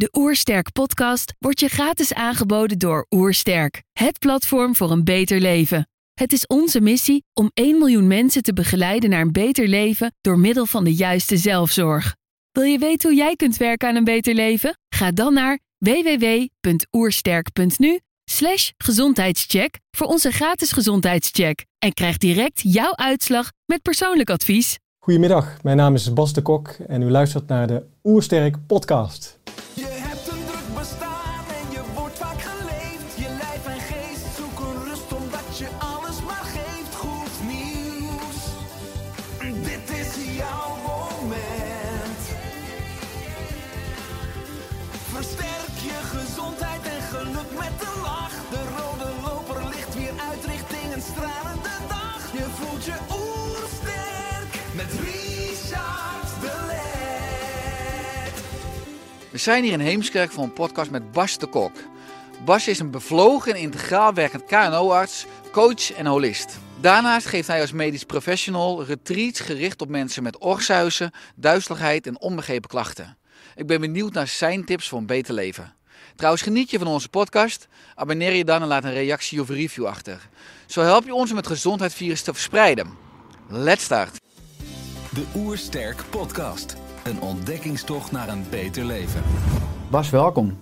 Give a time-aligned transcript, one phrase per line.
[0.00, 5.88] De Oersterk podcast wordt je gratis aangeboden door Oersterk, het platform voor een beter leven.
[6.14, 10.38] Het is onze missie om 1 miljoen mensen te begeleiden naar een beter leven door
[10.38, 12.16] middel van de juiste zelfzorg.
[12.50, 14.78] Wil je weten hoe jij kunt werken aan een beter leven?
[14.94, 23.50] Ga dan naar www.oersterk.nu slash gezondheidscheck voor onze gratis gezondheidscheck en krijg direct jouw uitslag
[23.66, 24.78] met persoonlijk advies.
[24.98, 29.38] Goedemiddag, mijn naam is Bas de Kok en u luistert naar de Oersterk podcast.
[59.30, 61.72] We zijn hier in Heemskerk voor een podcast met Bas de Kok.
[62.44, 66.58] Bas is een bevlogen en integraal werkend KNO-arts, coach en holist.
[66.80, 72.68] Daarnaast geeft hij als medisch professional retreats gericht op mensen met oorzuizen, duizeligheid en onbegrepen
[72.68, 73.16] klachten.
[73.56, 75.74] Ik ben benieuwd naar zijn tips voor een beter leven.
[76.16, 77.68] Trouwens, geniet je van onze podcast?
[77.94, 80.28] Abonneer je dan en laat een reactie of review achter.
[80.66, 82.90] Zo help je ons om het gezondheidsvirus te verspreiden.
[83.48, 84.20] Let's start!
[85.14, 86.76] De Oersterk Podcast.
[87.04, 89.22] Een ontdekkingstocht naar een beter leven.
[89.90, 90.58] Bas, welkom.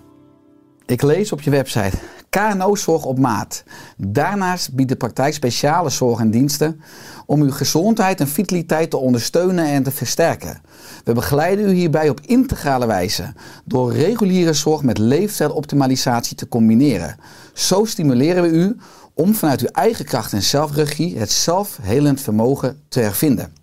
[0.85, 1.97] Ik lees op je website
[2.29, 3.63] KNO-zorg op maat.
[3.97, 6.81] Daarnaast biedt de praktijk speciale zorg en diensten
[7.25, 10.61] om uw gezondheid en vitaliteit te ondersteunen en te versterken.
[11.03, 13.33] We begeleiden u hierbij op integrale wijze
[13.65, 17.15] door reguliere zorg met leefstijloptimalisatie te combineren.
[17.53, 18.77] Zo stimuleren we u
[19.13, 23.53] om vanuit uw eigen kracht en zelfregie het zelfhelend vermogen te hervinden.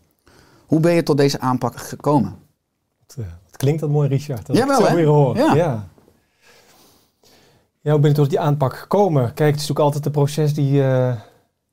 [0.67, 2.45] Hoe ben je tot deze aanpak gekomen?
[3.17, 4.47] Het, eh, klinkt dat mooi, Richard.
[4.47, 5.36] Dat Jawel, ik het zo weer hoor.
[5.36, 5.55] Ja.
[5.55, 5.89] Ja.
[7.81, 9.25] Ja, hoe ben ik tot die aanpak gekomen?
[9.25, 11.20] Kijk, het is natuurlijk altijd een proces die, eh,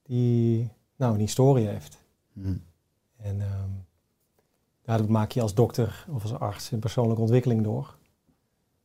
[0.03, 1.97] die nou, een historie heeft.
[2.34, 2.56] Hm.
[3.18, 3.41] En
[4.85, 7.95] ja, dat maak je als dokter of als arts in persoonlijke ontwikkeling door.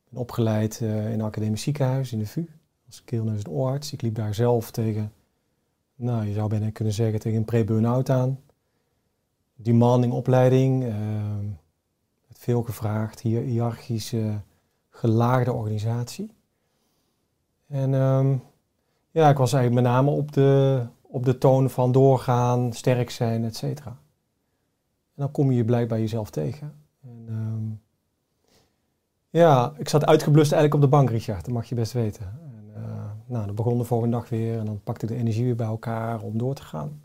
[0.05, 2.45] Ik ben opgeleid eh, in een academisch ziekenhuis in de VU.
[2.85, 3.93] Als keelneus en oorarts.
[3.93, 5.13] Ik liep daar zelf tegen,
[5.95, 8.39] nou je zou bijna kunnen zeggen, tegen een pre-burn-out aan.
[9.55, 10.83] Demanding opleiding.
[10.83, 11.68] met
[12.39, 14.41] veel gevraagd, hier hiërarchische,
[14.89, 16.33] gelaagde organisatie.
[17.67, 18.35] En ehm,
[19.11, 23.43] ja, ik was eigenlijk met name op de, op de toon van doorgaan, sterk zijn,
[23.43, 23.89] et cetera.
[23.89, 26.73] En dan kom je je blijkbaar jezelf tegen.
[27.01, 27.71] En, ehm,
[29.29, 31.45] ja, ik zat uitgeblust eigenlijk op de bank, Richard.
[31.45, 32.39] Dat mag je best weten.
[32.41, 35.45] En, eh, nou, dan begon de volgende dag weer en dan pakte ik de energie
[35.45, 37.03] weer bij elkaar om door te gaan.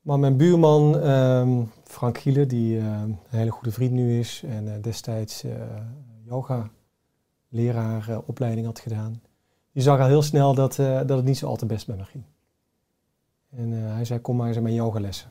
[0.00, 4.74] Maar mijn buurman, ehm, Frank Gielen, die eh, een hele goede vriend nu is en
[4.74, 5.52] eh, destijds eh
[6.24, 6.70] yoga
[7.48, 9.22] leraar eh, opleiding had gedaan,
[9.72, 12.04] die zag al heel snel dat, dat het niet zo al te best met me
[12.04, 12.24] ging.
[13.50, 15.30] En hij zei, kom maar eens aan mijn yogalessen.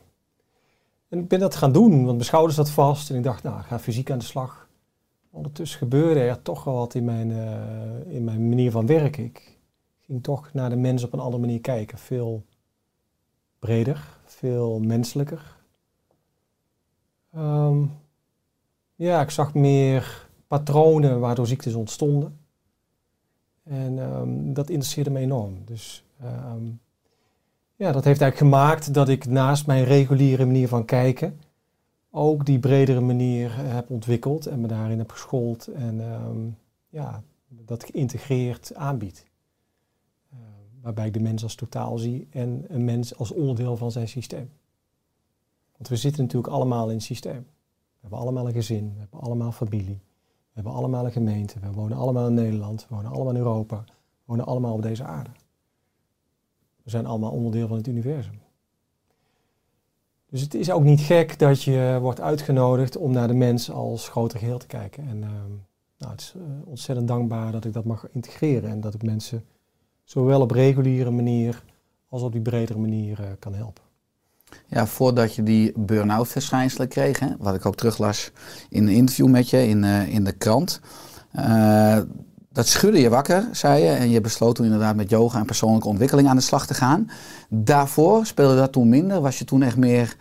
[1.08, 3.62] En ik ben dat gaan doen, want mijn schouder zat vast en ik dacht, nou,
[3.62, 4.70] ga fysiek aan de slag.
[5.30, 7.32] Ondertussen gebeurde er toch wel wat in mijn,
[8.08, 9.24] in mijn manier van werken.
[9.24, 9.58] Ik
[10.00, 11.98] ging toch naar de mens op een andere manier kijken.
[11.98, 12.44] Veel
[13.60, 15.58] breder, veel menselijker.
[17.34, 17.86] Ehm,
[18.96, 22.40] ja, ik zag meer patronen waardoor ziektes ontstonden.
[23.64, 25.66] En ehm, dat interesseerde me enorm.
[25.66, 26.66] Dus ehm,
[27.76, 31.40] ja, dat heeft eigenlijk gemaakt dat ik naast mijn reguliere manier van kijken
[32.12, 36.58] ook die bredere manier eh, heb ontwikkeld en me daarin heb geschoold en
[36.90, 39.29] ja, dat geïntegreerd aanbied.
[40.82, 44.50] Waarbij ik de mens als totaal zie en een mens als onderdeel van zijn systeem.
[45.72, 47.46] Want we zitten natuurlijk allemaal in het systeem.
[48.00, 51.72] We hebben allemaal een gezin, we hebben allemaal familie, we hebben allemaal een gemeente, we
[51.72, 53.94] wonen allemaal in Nederland, we wonen allemaal in Europa, we
[54.26, 55.30] wonen allemaal op deze aarde.
[56.84, 58.40] We zijn allemaal onderdeel van het universum.
[60.30, 64.10] Dus het is ook niet gek dat je wordt uitgenodigd om naar de mens als
[64.10, 65.08] groter geheel te kijken.
[65.08, 65.52] En ehm,
[65.98, 69.46] nou, het is eh, ontzettend dankbaar dat ik dat mag integreren en dat ik mensen
[70.10, 71.64] zowel op reguliere manier
[72.10, 73.84] als op die bredere manier eh, kan helpen.
[74.68, 78.32] Ja, voordat je die burn-out verschijnselen kreeg, hè, wat ik ook teruglas
[78.70, 80.82] in een interview met je in, eh, in de krant.
[81.32, 82.00] eh,
[82.52, 83.90] dat schudde je wakker, zei je.
[83.90, 87.10] En je besloot toen inderdaad met yoga en persoonlijke ontwikkeling aan de slag te gaan.
[87.50, 89.22] Daarvoor speelde dat toen minder.
[89.22, 90.16] Was je toen echt meer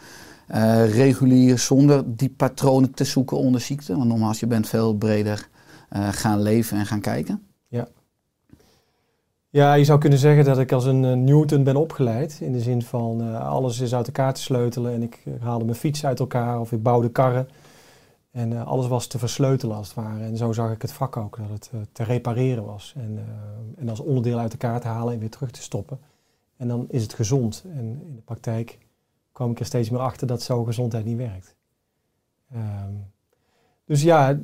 [0.47, 3.97] eh, regulier zonder die patronen te zoeken onder ziekte?
[3.97, 5.49] Want nogmaals, je bent veel breder
[6.11, 7.43] gaan leven en gaan kijken.
[7.69, 7.89] Ja,
[9.51, 12.41] je zou kunnen zeggen dat ik als een eh, Newton ben opgeleid.
[12.41, 15.65] In de zin van eh, alles is uit elkaar te sleutelen en ik eh, haalde
[15.65, 17.49] mijn fiets uit elkaar of ik bouwde karren.
[18.31, 20.25] En alles was te versleutelen als het ware.
[20.25, 22.95] En zo zag ik het vak ook, dat het te repareren was.
[22.97, 23.27] En,
[23.77, 26.01] en als onderdeel uit elkaar te halen en weer terug te stoppen.
[26.57, 27.65] En dan is het gezond.
[27.73, 28.79] En in de praktijk
[29.33, 31.55] kwam ik er steeds meer achter dat zo gezondheid niet werkt.
[32.53, 32.93] Ehm,
[33.85, 34.39] dus ja,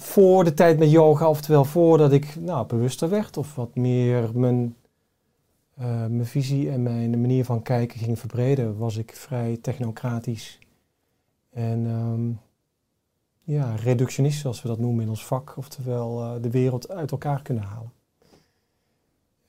[0.00, 4.76] voor de tijd met yoga, oftewel voordat ik nou, bewuster werd of wat meer mijn,
[5.74, 10.58] eh, mijn visie en mijn manier van kijken ging verbreden, was ik vrij technocratisch
[11.50, 12.30] en ehm,
[13.54, 17.42] ja, reductionistisch, zoals we dat noemen in ons vak, oftewel eh, de wereld uit elkaar
[17.42, 17.92] kunnen halen.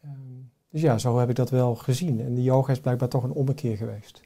[0.03, 0.13] Ehm,
[0.69, 2.21] dus ja, zo heb ik dat wel gezien.
[2.21, 4.21] En de yoga is blijkbaar toch een ommekeer geweest.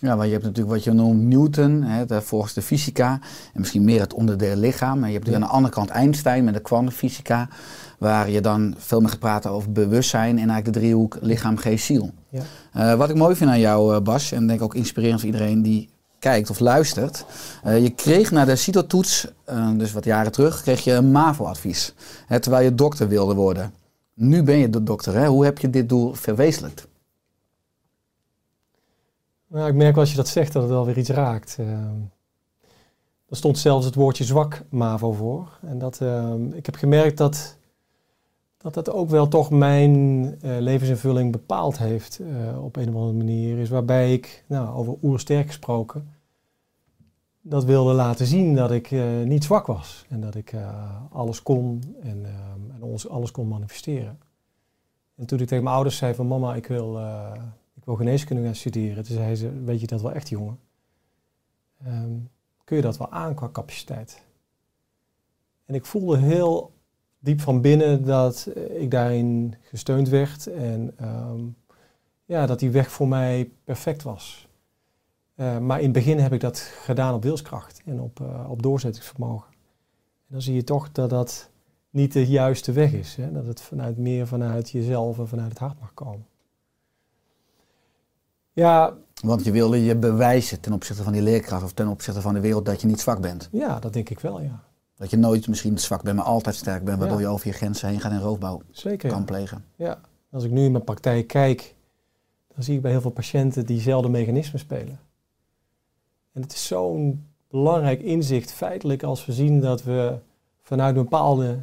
[0.00, 3.12] Ja, maar je hebt natuurlijk wat je noemt Newton, hè, de, volgens de fysica,
[3.54, 5.02] en misschien meer het onderdeel lichaam.
[5.02, 7.48] En je hebt natuurlijk aan de andere kant Einstein met de kwantumfysica,
[7.98, 11.84] waar je dan veel meer gaat praten over bewustzijn en eigenlijk de driehoek lichaam, geest,
[11.84, 12.10] ziel.
[12.28, 12.42] Ja.
[12.72, 15.62] Eh, wat ik mooi vind aan jou, eh, Bas, en denk ook inspirerend voor iedereen
[15.62, 15.88] die
[16.18, 17.24] kijkt of luistert.
[17.62, 19.26] eh, je kreeg na de CITO-toets,
[19.76, 21.94] dus wat jaren terug, kreeg je een MAVO-advies,
[22.26, 23.72] hè, terwijl je dokter wilde worden.
[24.14, 25.26] Nu ben je de dokter, hè?
[25.26, 26.86] hoe heb je dit doel verwezenlijkt?
[29.52, 31.56] Nou, ik merk wel als je dat zegt dat het wel weer iets raakt.
[31.58, 32.00] Ehm,
[33.28, 35.58] er stond zelfs het woordje zwak MAVO voor.
[35.62, 37.56] En dat, ehm, ik heb gemerkt dat,
[38.56, 43.16] dat dat ook wel toch mijn eh, levensinvulling bepaald heeft eh, op een of andere
[43.16, 43.58] manier.
[43.58, 46.08] Is waarbij ik, nou, over oersterk gesproken,
[47.40, 50.04] dat wilde laten zien dat ik eh, niet zwak was.
[50.08, 50.54] En dat ik
[51.10, 54.18] alles kon en, ehm, en alles kon manifesteren.
[55.16, 56.98] En toen ik tegen mijn ouders zei van mama, ik wil,
[57.90, 59.04] wil geneeskunde gaan studeren.
[59.04, 60.58] Toen zei ze, weet je dat wel echt jongen?
[61.84, 62.18] Ehm,
[62.64, 64.22] kun je dat wel aan qua capaciteit?
[65.64, 66.72] En ik voelde heel
[67.18, 71.44] diep van binnen dat eh, ik daarin gesteund werd en ehm,
[72.24, 74.48] ja, dat die weg voor mij perfect was.
[75.34, 78.62] Eh, maar in het begin heb ik dat gedaan op wilskracht en op, eh, op
[78.62, 79.52] doorzettingsvermogen.
[80.26, 81.50] En dan zie je toch dat dat
[81.90, 83.16] niet de juiste weg is.
[83.16, 83.32] Hè?
[83.32, 86.26] Dat het vanuit, meer vanuit jezelf en vanuit het hart mag komen.
[88.60, 92.34] Ja, Want je wilde je bewijzen ten opzichte van die leerkracht of ten opzichte van
[92.34, 93.48] de wereld dat je niet zwak bent.
[93.52, 94.62] ja, dat denk ik wel, ja.
[94.96, 97.26] Dat je nooit misschien zwak bent, maar altijd sterk bent, waardoor Ja.
[97.26, 99.08] je over je grenzen heen gaat en roofbouw Zeker.
[99.10, 99.24] kan Ja.
[99.24, 99.64] plegen.
[99.76, 100.00] ja.
[100.30, 101.74] Als ik nu in mijn praktijk kijk,
[102.54, 104.98] dan zie ik bij heel veel patiënten diezelfde mechanismen spelen.
[106.32, 110.18] En het is zo'n belangrijk inzicht feitelijk als we zien dat we
[110.62, 111.62] vanuit een bepaalde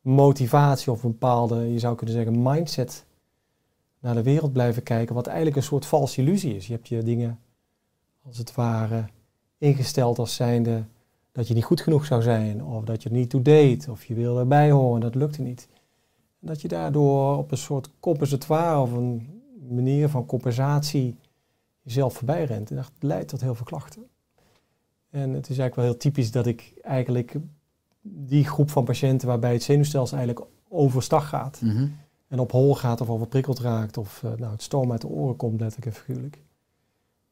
[0.00, 3.04] motivatie of een bepaalde, je zou kunnen zeggen, mindset
[4.00, 6.66] naar de wereld blijven kijken, wat eigenlijk een soort valse illusie is.
[6.66, 7.38] Je hebt je dingen
[8.22, 9.04] als het ware
[9.58, 10.84] ingesteld als zijnde
[11.32, 14.04] dat je niet goed genoeg zou zijn, of dat je er niet toe deed, of
[14.04, 15.68] je wilde erbij horen, dat lukte niet.
[16.40, 21.16] Dat je daardoor op een soort compensatoire of een manier van compensatie
[21.82, 22.70] jezelf voorbij rent.
[22.70, 24.06] En dat leidt tot heel veel klachten.
[25.10, 27.36] En het is eigenlijk wel heel typisch dat ik eigenlijk
[28.00, 31.88] die groep van patiënten waarbij het zenuwstelsel eigenlijk overstag gaat Mhm.
[32.28, 35.36] En op hol gaat of overprikkeld raakt of eh, nou, het stoom uit de oren
[35.36, 36.38] komt, letterlijk en figuurlijk.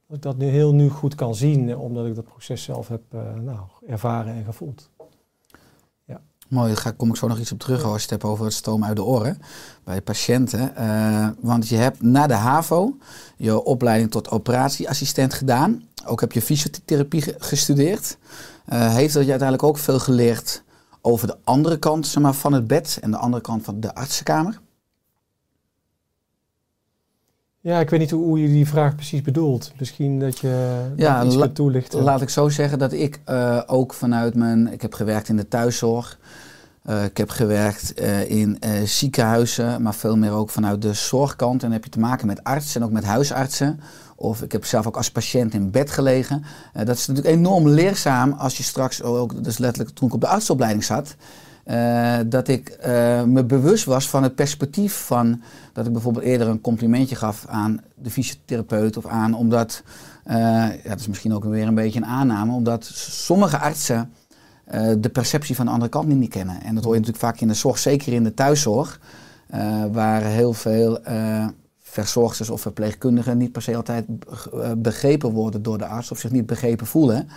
[0.06, 2.88] Dat ik dat nu heel nu goed kan zien, eh, omdat ik dat proces zelf
[2.88, 4.90] heb eh, nou, ervaren en gevoeld.
[6.48, 8.54] Mooi, daar kom ik zo nog iets op terug als je het hebt over het
[8.54, 9.38] stoom uit de oren
[9.84, 10.72] bij patiënten.
[11.40, 12.96] Want je hebt na de HAVO
[13.36, 15.82] je opleiding tot operatieassistent gedaan.
[16.04, 18.18] Ook heb je fysiotherapie ge- gestudeerd.
[18.68, 20.62] Heeft dat je uiteindelijk ook veel geleerd
[21.00, 23.94] over de andere kant zeg maar, van het bed en de andere kant van de
[23.94, 24.60] artsenkamer?
[27.66, 29.72] Ja, ik weet niet hoe, je die vraag precies bedoelt.
[29.78, 32.02] Misschien dat je Ja, iets kunt toelichten.
[32.02, 34.72] Laat ik zo zeggen dat ik eh, ook vanuit mijn...
[34.72, 36.18] Ik heb gewerkt in de thuiszorg.
[36.82, 41.52] Eh, ik heb gewerkt eh, in ziekenhuizen, maar veel meer ook vanuit de zorgkant.
[41.52, 43.80] En dan heb je te maken met artsen en ook met huisartsen.
[44.16, 46.44] Of ik heb zelf ook als patiënt in bed gelegen.
[46.72, 50.26] Dat is natuurlijk enorm leerzaam als je straks ook, dus letterlijk toen ik op de
[50.26, 51.16] artsopleiding zat,
[51.66, 55.42] eh, dat ik eh, me bewust was van het perspectief van
[55.72, 59.82] dat ik bijvoorbeeld eerder een complimentje gaf aan de fysiotherapeut of aan omdat,
[60.24, 64.12] eh, ja, dat is misschien ook weer een beetje een aanname, omdat sommige artsen
[64.98, 66.62] de perceptie van de andere kant niet, kennen.
[66.62, 69.00] En dat hoor je natuurlijk vaak in de zorg, zeker in de thuiszorg,
[69.92, 70.98] waar heel veel
[71.82, 74.04] verzorgsters of verpleegkundigen niet per se altijd
[74.76, 77.28] begrepen worden door de arts of zich niet begrepen voelen.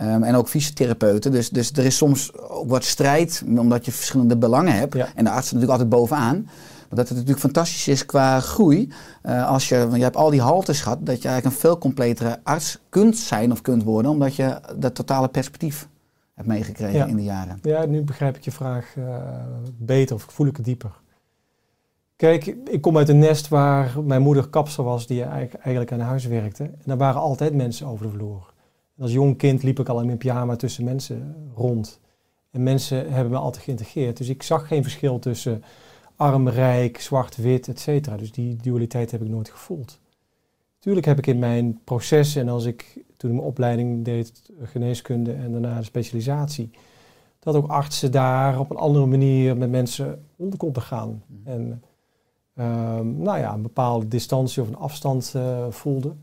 [0.00, 1.30] Ehm, en ook fysiotherapeuten.
[1.32, 4.94] Dus, dus er is soms ook wat strijd, omdat je verschillende belangen hebt.
[4.94, 5.08] Ja.
[5.14, 6.42] En de arts er natuurlijk altijd bovenaan.
[6.88, 8.92] Maar dat het natuurlijk fantastisch is qua groei.
[9.22, 11.78] eh, als je, want je hebt al die haltes gehad, dat je eigenlijk een veel
[11.78, 14.10] completere arts kunt zijn of kunt worden.
[14.10, 15.88] Omdat je dat totale perspectief
[16.34, 17.06] hebt meegekregen Ja.
[17.06, 17.58] in de jaren.
[17.62, 19.04] Ja, nu begrijp ik je vraag eh,
[19.78, 20.90] beter of voel ik het dieper.
[22.16, 26.00] Kijk, ik kom uit een nest waar mijn moeder kapster was die eigenlijk eigenlijk aan
[26.00, 26.64] huis werkte.
[26.64, 28.49] En daar waren altijd mensen over de vloer.
[29.00, 32.00] Als jong kind liep ik al in mijn pyjama tussen mensen rond.
[32.50, 34.16] En mensen hebben me altijd geïntegreerd.
[34.16, 35.62] Dus ik zag geen verschil tussen
[36.16, 38.16] arm, rijk, zwart, wit, et cetera.
[38.16, 40.00] Dus die dualiteit heb ik nooit gevoeld.
[40.78, 45.52] Tuurlijk heb ik in mijn proces en als ik toen mijn opleiding deed, geneeskunde en
[45.52, 46.70] daarna de specialisatie,
[47.38, 51.22] dat ook artsen daar op een andere manier met mensen om konden gaan.
[51.44, 51.82] En
[52.54, 56.14] ehm, nou ja, een bepaalde distantie of een afstand uh, voelde.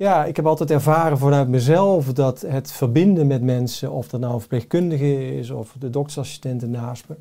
[0.00, 4.32] Ja, ik heb altijd ervaren vanuit mezelf dat het verbinden met mensen, of dat nou
[4.32, 7.16] een verpleegkundige is, of de doktersassistent naast me,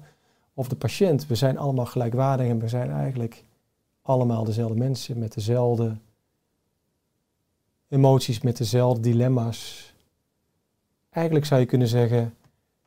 [0.53, 3.43] of de patiënt, we zijn allemaal gelijkwaardig en we zijn eigenlijk
[4.01, 5.95] allemaal dezelfde mensen met dezelfde
[7.89, 9.93] emoties, met dezelfde dilemma's.
[11.09, 12.33] Eigenlijk zou je kunnen zeggen,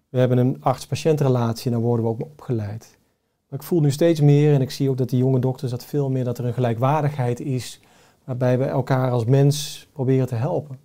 [0.08, 2.96] we hebben een arts-patiëntrelatie en dan worden we ook opgeleid.
[3.48, 5.84] Maar ik voel nu steeds meer, en ik zie ook dat die jonge dokters dat
[5.84, 7.80] veel meer, dat er een gelijkwaardigheid is,
[8.24, 10.78] waarbij we elkaar als mens proberen te helpen.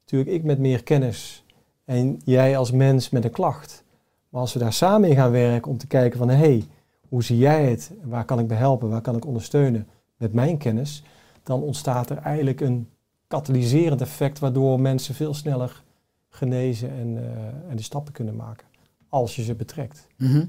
[0.00, 1.44] Natuurlijk, ik met meer kennis
[1.84, 3.84] en jij als mens met een klacht.
[4.28, 6.64] Maar als we daar samen in gaan werken om te kijken van, hé, hey,
[7.08, 7.92] hoe zie jij het?
[8.02, 8.88] Waar kan ik bij helpen?
[8.88, 11.02] Waar kan ik ondersteunen met mijn kennis?
[11.42, 12.88] Dan ontstaat er eigenlijk een
[13.26, 15.82] katalyserend effect waardoor mensen veel sneller
[16.28, 17.22] genezen en, uh,
[17.68, 18.66] en die stappen kunnen maken.
[19.08, 20.06] Als je ze betrekt.
[20.16, 20.44] Mhm.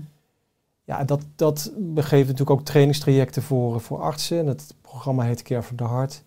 [0.91, 4.47] Ja, dat, dat geven natuurlijk ook trainingstrajecten voor, voor artsen.
[4.47, 6.23] Het programma heet Care for the Heart.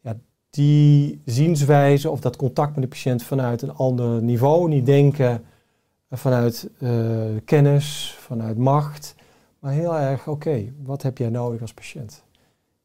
[0.00, 0.16] Ja,
[0.50, 4.68] die zienswijze of dat contact met de patiënt vanuit een ander niveau.
[4.68, 5.44] Niet denken
[6.10, 9.14] vanuit uh, kennis, vanuit macht.
[9.58, 12.24] Maar heel erg, oké, wat heb jij nodig als patiënt?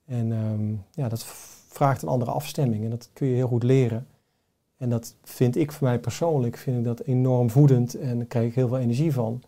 [0.06, 1.26] En um, ja, dat
[1.68, 4.08] vraagt een andere afstemming en dat kun je heel goed leren.
[4.78, 8.48] En dat vind ik voor mij persoonlijk vind ik dat enorm voedend en daar krijg
[8.48, 9.42] ik heel veel energie van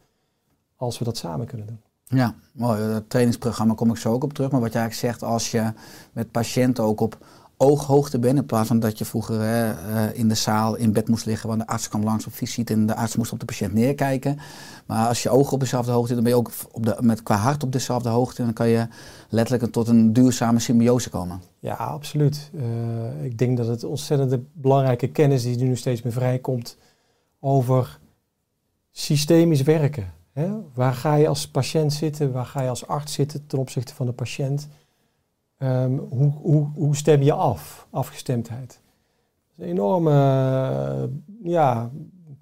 [0.75, 1.82] als we dat samen kunnen doen.
[2.20, 2.82] Ja, mooi.
[2.82, 4.51] Het trainingsprogramma kom ik zo ook op terug.
[4.51, 5.74] Maar wat jij eigenlijk zegt, als je
[6.13, 7.18] met patiënten ook op
[7.58, 11.08] ooghoogte bent, in plaats van dat je vroeger hè, uh, in de zaal in bed
[11.08, 13.46] moest liggen, want de arts kwam langs op visite en de arts moest op de
[13.46, 14.39] patiënt neerkijken.
[14.86, 17.36] Maar als je ogen op dezelfde hoogte dan ben je ook op de, met, qua
[17.36, 18.88] hart op dezelfde hoogte en dan kan je
[19.30, 21.42] letterlijk tot een duurzame symbiose komen.
[21.60, 22.51] Ja, absoluut.
[22.53, 26.77] Uh, ik denk dat het ontzettend belangrijke kennis die nu steeds meer vrijkomt
[27.39, 28.00] over
[28.92, 30.13] systemisch werken.
[30.33, 30.49] Hè?
[30.73, 32.31] Waar ga je als patiënt zitten?
[32.31, 34.67] Waar ga je als arts zitten ten opzichte van de patiënt?
[35.57, 37.87] Um, hoe, hoe, hoe, stem je af?
[37.89, 38.79] Afgestemdheid.
[39.57, 41.89] een enorme uh, ja,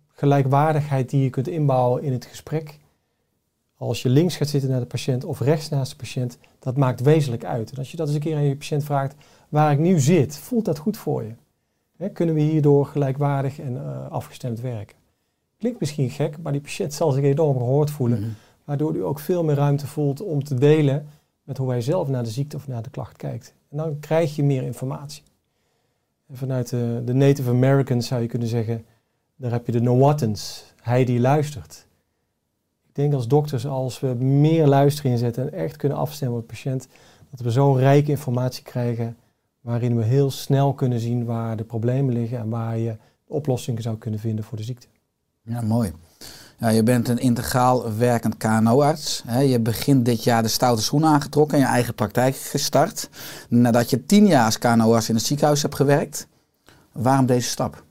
[0.08, 2.80] gelijkwaardigheid die je kunt inbouwen in het gesprek.
[3.76, 7.02] Als je links gaat zitten naar de patiënt of rechts naast de patiënt, dat maakt
[7.02, 7.72] wezenlijk uit.
[7.72, 9.16] En als je dat eens een keer aan je patiënt vraagt,
[9.50, 11.34] waar ik nu zit, voelt dat goed voor je?
[12.14, 15.01] Kunnen we hierdoor gelijkwaardig en uh, afgestemd werken?
[15.62, 18.18] Klinkt misschien gek, maar die patiënt zal zich enorm gehoord voelen.
[18.18, 18.36] Mm -hmm.
[18.64, 21.08] Waardoor u ook veel meer ruimte voelt om te delen
[21.44, 23.54] met hoe hij zelf naar de ziekte of naar de klacht kijkt.
[23.70, 25.24] En dan krijg je meer informatie.
[26.28, 28.86] En vanuit de, de Native Americans zou je kunnen zeggen,
[29.36, 31.88] daar heb je de Nowatans, hij die luistert.
[32.88, 36.54] Ik denk als dokters, als we meer luisteren inzetten en echt kunnen afstemmen op de
[36.54, 36.88] patiënt,
[37.30, 39.18] dat we zo'n rijke informatie krijgen
[39.62, 42.96] waarin we heel snel kunnen zien waar de problemen liggen en waar je
[43.28, 44.88] oplossingen zou kunnen vinden voor de ziekte.
[45.52, 45.94] Ja, mooi.
[46.58, 49.24] Ja, je bent een integraal werkend KNO-arts.
[49.28, 53.10] Je begint dit jaar de stoute schoenen aangetrokken en je eigen praktijk gestart.
[53.50, 56.28] Nadat je tien jaar als KNO-arts in het ziekenhuis hebt gewerkt.
[56.92, 57.84] Waarom deze stap?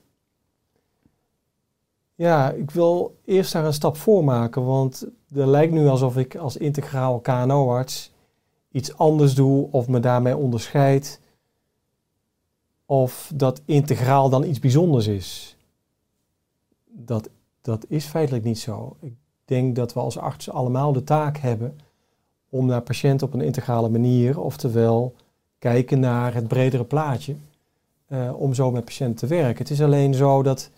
[2.15, 4.65] Ja, ik wil eerst daar een stap voor maken.
[4.65, 8.11] Want er lijkt nu alsof ik als integraal KNO-arts
[8.71, 11.19] iets anders doe of me daarmee onderscheid.
[12.85, 15.57] Of dat integraal dan iets bijzonders is.
[16.85, 17.29] Dat
[17.61, 18.95] dat is feitelijk niet zo.
[18.99, 19.13] Ik
[19.45, 21.79] denk dat we als artsen allemaal de taak hebben
[22.49, 25.15] om naar patiënten op een integrale manier, oftewel
[25.59, 27.35] kijken naar het bredere plaatje,
[28.07, 29.57] uh, om zo met patiënten te werken.
[29.57, 30.69] Het is alleen zo dat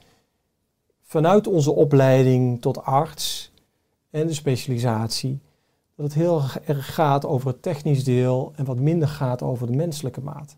[1.01, 3.51] vanuit onze opleiding tot arts
[4.09, 5.39] en de specialisatie,
[5.95, 9.75] dat het heel erg gaat over het technisch deel en wat minder gaat over de
[9.75, 10.57] menselijke maat.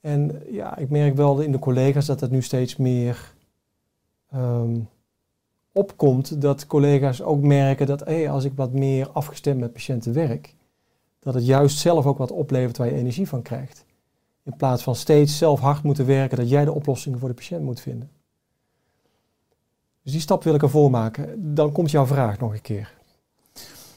[0.00, 3.34] En ja, ik merk wel in de collega's dat het nu steeds meer
[4.34, 4.88] um,
[5.76, 10.54] opkomt, dat collega's ook merken dat hey, als ik wat meer afgestemd met patiënten werk,
[11.18, 13.84] dat het juist zelf ook wat oplevert waar je energie van krijgt.
[14.42, 17.62] In plaats van steeds zelf hard moeten werken, dat jij de oplossingen voor de patiënt
[17.62, 18.10] moet vinden.
[20.02, 21.54] Dus die stap wil ik ervoor maken.
[21.54, 22.94] Dan komt jouw vraag nog een keer.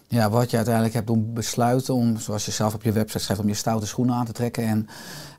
[0.07, 3.41] Ja, wat je uiteindelijk hebt doen besluiten om, zoals je zelf op je website schrijft,
[3.41, 4.87] om je stoute schoenen aan te trekken en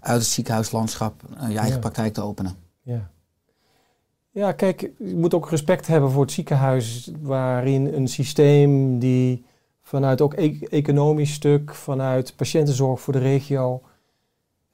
[0.00, 1.78] uit het ziekenhuislandschap je eigen ja.
[1.78, 2.54] praktijk te openen.
[2.82, 3.10] Ja.
[4.30, 9.44] Ja, kijk, je moet ook respect hebben voor het ziekenhuis, waarin een systeem die
[9.82, 13.82] vanuit ook e economisch stuk, vanuit patiëntenzorg voor de regio,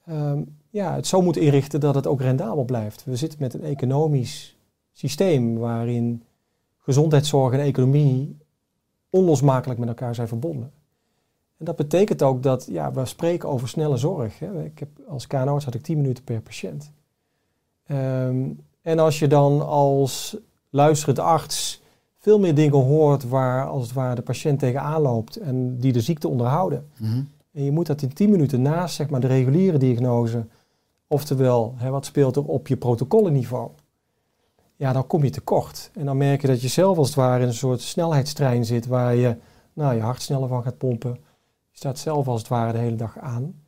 [0.09, 3.03] um, ja, het zo moet inrichten dat het ook rendabel blijft.
[3.03, 4.57] We zitten met een economisch
[4.93, 6.23] systeem waarin
[6.77, 8.37] gezondheidszorg en economie
[9.09, 10.71] onlosmakelijk met elkaar zijn verbonden.
[11.57, 14.39] En dat betekent ook dat ja, we spreken over snelle zorg.
[14.39, 14.63] Hè.
[14.63, 16.91] Ik heb, als KNO'arts had ik 10 minuten per patiënt.
[17.85, 18.49] Ehm,
[18.87, 20.37] en als je dan als
[20.69, 21.81] luisterend arts
[22.17, 26.01] veel meer dingen hoort waar als het ware de patiënt tegenaan loopt en die de
[26.01, 26.89] ziekte onderhouden.
[26.99, 27.21] Mhm.
[27.51, 30.45] En je moet dat in 10 minuten naast zeg maar, de reguliere diagnose,
[31.07, 33.69] oftewel hè, wat speelt er op je protocollenniveau,
[34.75, 35.91] ja, dan kom je tekort.
[35.93, 38.85] En dan merk je dat je zelf als het ware in een soort snelheidstrein zit
[38.85, 39.35] waar je
[39.73, 41.11] nou, je hart sneller van gaat pompen.
[41.71, 43.61] Je staat zelf als het ware de hele dag aan.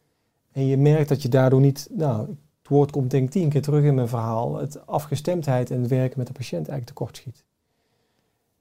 [0.52, 2.28] En je merkt dat je daardoor niet, nou,
[2.70, 5.90] het woord komt denk ik tien keer terug in mijn verhaal, het afgestemdheid en het
[5.90, 7.44] werken met de patiënt eigenlijk tekort schiet.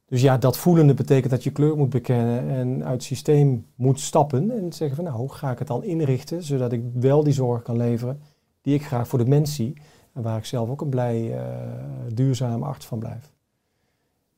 [0.07, 4.01] Dus ja, dat voelende betekent dat je kleur moet bekennen en uit het systeem moet
[4.01, 7.33] stappen en zeggen van nou, hoe ga ik het dan inrichten zodat ik wel die
[7.33, 8.21] zorg kan leveren
[8.63, 9.77] die ik graag voor de mens zie
[10.13, 11.43] en waar ik zelf ook een blij, uh,
[12.15, 13.33] duurzaam arts van blijf.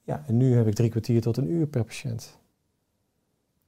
[0.03, 2.40] Ja, en nu heb ik drie kwartier tot een uur per patiënt.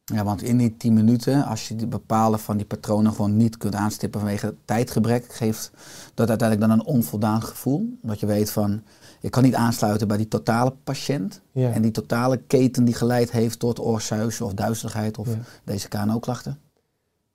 [0.05, 3.57] Ja, want in die 10 minuten, als je die bepalen van die patronen gewoon niet
[3.57, 5.71] kunt aanstippen vanwege tijdgebrek, geeft
[6.15, 7.99] dat uiteindelijk dan een onvoldaan gevoel.
[8.03, 8.83] Dat je weet van,
[9.21, 11.41] ik kan niet aansluiten bij die totale patiënt.
[11.53, 11.71] Ja.
[11.73, 15.39] En die totale keten die geleid heeft tot oorsuizen of duizeligheid of Ja.
[15.65, 16.59] deze KNO-klachten.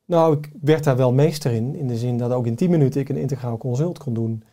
[0.06, 3.02] Nou, ik werd daar wel meester in, in de zin dat ook in 10 minuten
[3.02, 4.44] ik een integraal consult kon doen.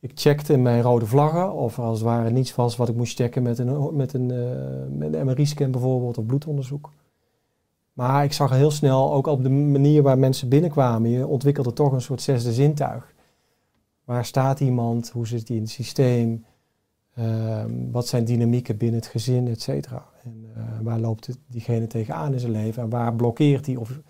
[0.00, 3.42] Ik checkte mijn rode vlaggen of als het ware niets was wat ik moest checken
[3.42, 4.38] met een, met een, eh,
[4.88, 6.90] met een MRI-scan bijvoorbeeld of bloedonderzoek.
[7.94, 11.92] Maar ik zag heel snel, ook op de manier waar mensen binnenkwamen, je ontwikkelde toch
[11.92, 13.14] een soort zesde zintuig.
[14.04, 15.10] Waar staat iemand?
[15.10, 16.44] Hoe zit die in het systeem?
[17.14, 20.06] Ehm, wat zijn dynamieken binnen het gezin, et cetera?
[20.24, 22.82] En eh, waar loopt diegene tegenaan in zijn leven?
[22.82, 23.76] En waar blokkeert hij?
[23.76, 24.00] Of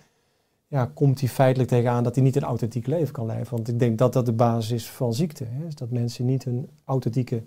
[0.67, 3.57] ja, komt hij feitelijk tegenaan dat hij niet een authentiek leven kan leven?
[3.57, 5.45] Want ik denk dat dat de basis is van ziekte.
[5.45, 5.69] Hè?
[5.75, 7.43] Dat mensen niet een authentieke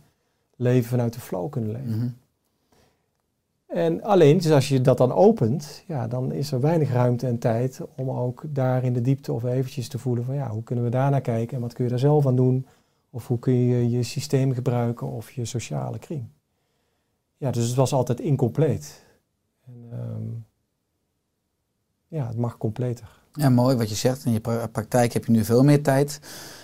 [0.56, 1.98] leven vanuit de flow kunnen leven.
[1.98, 2.08] Mhm.
[3.68, 7.40] En alleen, dus als je dat dan opent, ja, dan is er weinig ruimte en
[7.40, 10.84] tijd om ook daar in de diepte of eventjes te voelen van ja, hoe kunnen
[10.84, 12.68] we daar naar kijken en wat kun je daar zelf aan doen?
[13.10, 16.28] Of hoe kun je je systeem gebruiken of je sociale kring?
[17.38, 19.06] Ja, dus het was altijd incompleet.
[19.66, 20.24] En, ehm,
[22.08, 23.16] ja, het mag completer.
[23.34, 24.26] Ja, mooi wat je zegt.
[24.26, 26.20] In je pra- praktijk heb je nu veel meer tijd.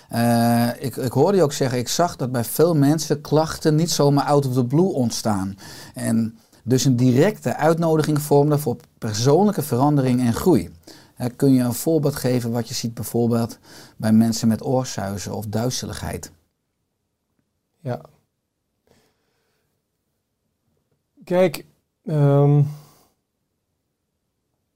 [0.08, 3.90] Eh, ik, ik hoorde je ook zeggen, ik zag dat bij veel mensen klachten niet
[3.90, 5.56] zomaar out of the blue ontstaan.
[5.94, 10.70] En dus een directe uitnodiging vormde voor persoonlijke verandering en groei.
[11.36, 13.58] Kun je een voorbeeld geven wat je ziet bijvoorbeeld
[13.96, 16.32] bij mensen met oorsuizen of duizeligheid?
[17.80, 18.00] Ja.
[21.24, 21.64] Kijk,
[22.04, 22.62] ehm,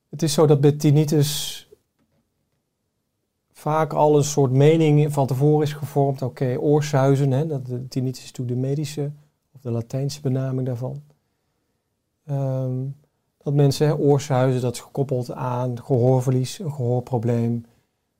[0.08, 1.68] het is zo dat bij tinnitus
[3.52, 6.22] vaak al een soort mening van tevoren is gevormd.
[6.22, 9.10] Oké, oorsuizen, hè, dat, tinnitus is natuurlijk de medische
[9.54, 11.02] of de Latijnse benaming daarvan.
[12.28, 12.72] Ehm,
[13.42, 17.64] dat mensen, hè, oorsuizen, dat is gekoppeld aan gehoorverlies, een gehoorprobleem.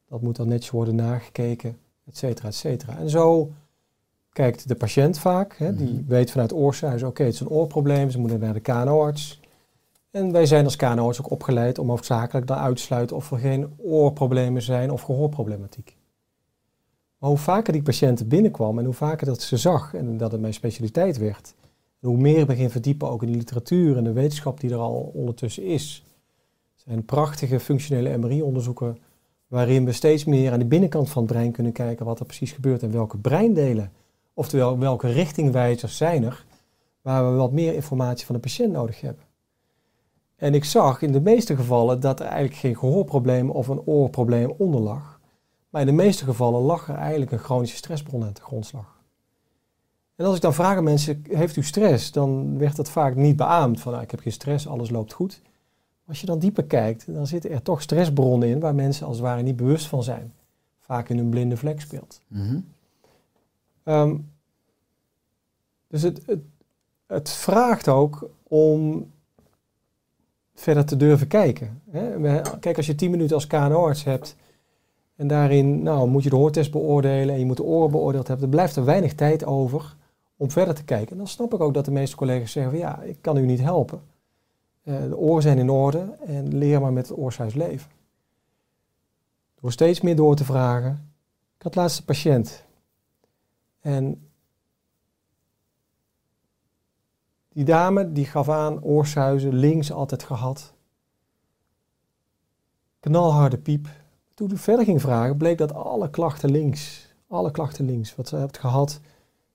[0.08, 2.98] Dat moet dan netjes worden nagekeken, et cetera, et cetera.
[2.98, 3.50] En zo
[4.32, 5.56] kijkt de patiënt vaak.
[5.56, 6.06] Hè, die Mhm.
[6.06, 9.40] weet vanuit oorsuizen, oké, het is een oorprobleem, ze moeten naar de KNO-arts.
[10.10, 13.38] En wij zijn als KNO-arts ook opgeleid om hoofdzakelijk dan uit te sluiten of er
[13.38, 15.96] geen oorproblemen zijn of gehoorproblematiek.
[17.18, 20.40] Maar hoe vaker die patiënten binnenkwam en hoe vaker dat ze zag en dat het
[20.40, 21.54] mijn specialiteit werd,
[22.00, 24.78] hoe meer ik me ging verdiepen ook in de literatuur en de wetenschap die er
[24.78, 26.04] al ondertussen is,
[26.74, 28.98] zijn prachtige functionele MRI-onderzoeken
[29.46, 32.52] waarin we steeds meer aan de binnenkant van het brein kunnen kijken wat er precies
[32.52, 33.92] gebeurt en welke breindelen,
[34.34, 36.44] oftewel welke richtingwijzers zijn er,
[37.02, 39.22] waar we wat meer informatie van de patiënt nodig hebben.
[40.36, 44.50] En ik zag in de meeste gevallen dat er eigenlijk geen gehoorprobleem of een oorprobleem
[44.50, 45.20] onder lag.
[45.68, 48.97] Maar in de meeste gevallen lag er eigenlijk een chronische stressbron aan de grondslag.
[50.18, 52.12] En als ik dan vraag aan mensen, heeft u stress?
[52.12, 55.42] Dan werd dat vaak niet beaamd van, nou, ik heb geen stress, alles loopt goed.
[56.06, 59.24] Als je dan dieper kijkt, dan zitten er toch stressbronnen in waar mensen als het
[59.24, 60.34] ware niet bewust van zijn.
[60.78, 62.20] Vaak in hun blinde vlek speelt.
[62.28, 62.60] Mhm.
[63.82, 64.16] Ehm,
[65.88, 66.40] dus het, het,
[67.06, 69.10] het vraagt ook om
[70.54, 71.82] verder te durven kijken.
[71.90, 72.40] Hè?
[72.60, 74.36] Kijk, als je 10 minuten als KNO-arts hebt
[75.16, 78.46] en daarin nou, moet je de hoortest beoordelen en je moet de oren beoordeeld hebben,
[78.46, 79.96] dan blijft er weinig tijd over
[80.38, 81.10] om verder te kijken.
[81.10, 83.46] En dan snap ik ook dat de meeste collega's zeggen van ja, ik kan u
[83.46, 84.02] niet helpen.
[84.82, 87.90] Eh, de oren zijn in orde en leer maar met het oorsuis leven.
[89.60, 91.12] Door steeds meer door te vragen.
[91.56, 92.64] Ik had laatst een patiënt.
[93.80, 94.28] En
[97.48, 100.74] die dame die gaf aan oorsuizen links altijd gehad.
[103.00, 103.88] Knalharde piep.
[104.34, 108.36] toen ik verder ging vragen, bleek dat alle klachten links, alle klachten links, wat ze
[108.36, 109.00] heeft gehad,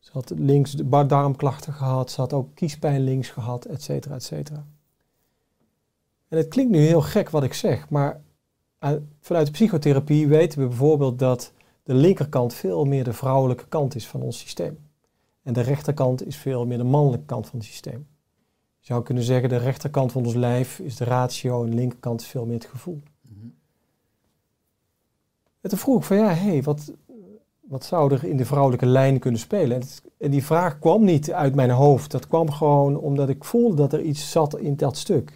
[0.04, 0.72] ze had links
[1.08, 4.66] darmklachten gehad, ze had ook kiespijn links gehad, et cetera, et cetera.
[6.28, 8.22] En het klinkt nu heel gek wat ik zeg, maar
[8.80, 11.52] eh, vanuit de psychotherapie weten we bijvoorbeeld dat
[11.84, 14.80] de linkerkant veel meer de vrouwelijke kant is van ons systeem.
[15.44, 18.08] En de rechterkant is veel meer de mannelijke kant van het systeem.
[18.80, 22.22] Je zou kunnen zeggen, de rechterkant van ons lijf is de ratio en de linkerkant
[22.22, 23.02] is veel meer het gevoel.
[25.62, 26.94] En toen vroeg ik van ja, hé, hey, wat,
[27.68, 29.82] wat zou er in de vrouwelijke lijn kunnen spelen?
[30.18, 32.12] En, die vraag kwam niet uit mijn hoofd.
[32.12, 35.30] Dat kwam gewoon omdat ik voelde dat er iets zat in dat stuk.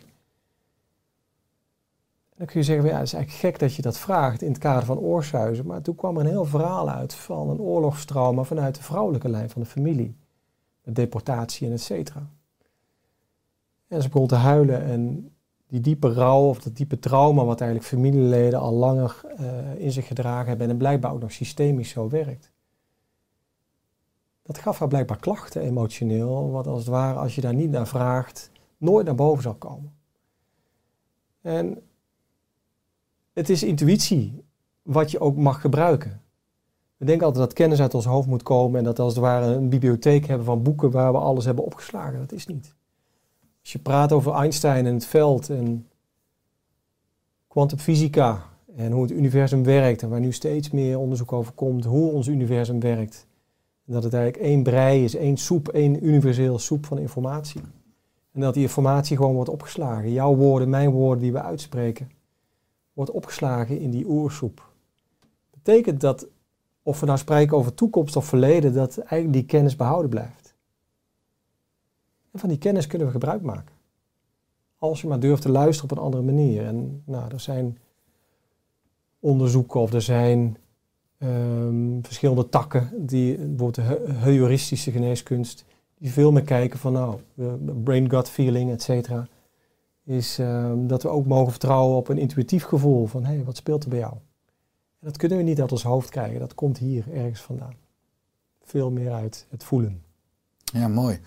[2.30, 4.50] En dan kun je zeggen, ja, het is eigenlijk gek dat je dat vraagt in
[4.50, 5.66] het kader van oorsuizen.
[5.66, 9.50] Maar toen kwam er een heel verhaal uit van een oorlogstrauma vanuit de vrouwelijke lijn
[9.50, 10.16] van de familie.
[10.84, 12.30] Met deportatie en et cetera.
[13.88, 15.32] En ze begon te huilen en
[15.68, 20.08] die diepe rouw of dat diepe trauma wat eigenlijk familieleden al langer eh, in zich
[20.08, 22.52] gedragen hebben en blijkbaar ook nog systemisch zo werkt.
[24.44, 27.88] Dat gaf haar blijkbaar klachten emotioneel, wat als het ware als je daar niet naar
[27.88, 29.96] vraagt, nooit naar boven zal komen.
[31.42, 31.82] En
[33.34, 34.44] het is intuïtie
[34.82, 36.22] wat je ook mag gebruiken.
[36.98, 39.46] We denken altijd dat kennis uit ons hoofd moet komen en dat als het ware
[39.46, 42.20] een bibliotheek hebben van boeken waar we alles hebben opgeslagen.
[42.20, 42.76] Dat is niet.
[43.68, 45.88] Als je praat over Einstein en het veld en
[47.48, 48.44] kwantumfysica
[48.76, 52.28] en hoe het universum werkt en waar nu steeds meer onderzoek over komt, hoe ons
[52.28, 53.28] universum werkt.
[53.86, 57.62] En dat het eigenlijk één brei is, één soep, één universeel soep van informatie.
[58.32, 60.12] En dat die informatie gewoon wordt opgeslagen.
[60.12, 62.10] Jouw woorden, mijn woorden die we uitspreken,
[62.94, 64.70] wordt opgeslagen in die oersoep.
[65.52, 66.28] Betekent dat,
[66.84, 70.47] of we nou spreken over toekomst of verleden, dat eigenlijk die kennis behouden blijft.
[72.32, 73.76] En van die kennis kunnen we gebruik maken.
[74.78, 76.66] Als je maar durft te luisteren op een andere manier.
[76.66, 77.78] En nou, er zijn
[79.20, 80.58] onderzoeken of er zijn
[81.18, 85.66] ehm, verschillende takken, die, bijvoorbeeld heuristische geneeskunst,
[85.98, 87.20] die veel meer kijken van nou,
[87.84, 89.28] brain-gut feeling, et cetera.
[90.04, 93.58] Is ehm, dat we ook mogen vertrouwen op een intuïtief gevoel van hé, hey, wat
[93.58, 94.14] speelt er bij jou?
[95.00, 97.74] En dat kunnen we niet uit ons hoofd krijgen, dat komt hier ergens vandaan.
[98.64, 100.04] Veel meer uit het voelen.
[100.64, 101.20] Ja, mooi.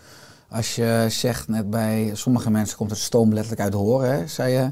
[0.50, 4.26] Als je zegt, net bij sommige mensen komt het stoom letterlijk uit de horen, hè,
[4.26, 4.70] zei je.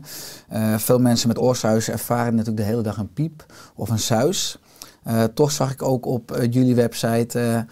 [0.48, 4.58] Eh, veel mensen met oorsuizen ervaren natuurlijk de hele dag een piep of een suis.
[5.02, 7.66] Eh, toch zag ik ook op eh, jullie website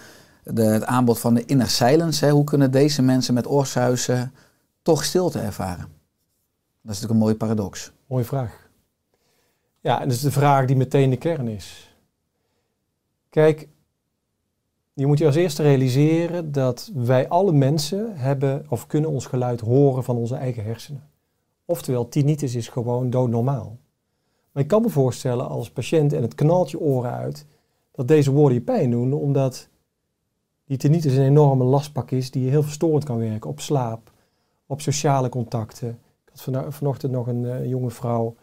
[0.45, 2.25] de, het aanbod van de inner silence.
[2.25, 2.31] Hè.
[2.31, 4.33] Hoe kunnen deze mensen met oorsuizen
[4.83, 5.87] toch stilte ervaren?
[6.83, 7.93] Dat is natuurlijk een mooie paradox.
[8.07, 8.69] Mooie vraag.
[9.81, 11.97] Ja, en dat is de vraag die meteen de kern is.
[13.31, 13.69] Kijk,
[14.99, 19.61] je moet je als eerste realiseren dat wij alle mensen hebben of kunnen ons geluid
[19.61, 21.09] horen van onze eigen hersenen.
[21.65, 23.79] Oftewel, tinnitus is gewoon doodnormaal.
[24.53, 27.47] Maar ik kan me voorstellen als patiënt en het knalt je oren uit,
[27.93, 29.69] dat deze woorden je pijn doen, omdat
[30.65, 34.13] die tinnitus een enorme lastpak is die heel verstorend kan werken op slaap,
[34.67, 35.89] op sociale contacten.
[36.25, 38.35] Ik had vano- vanochtend nog een eh, jonge vrouw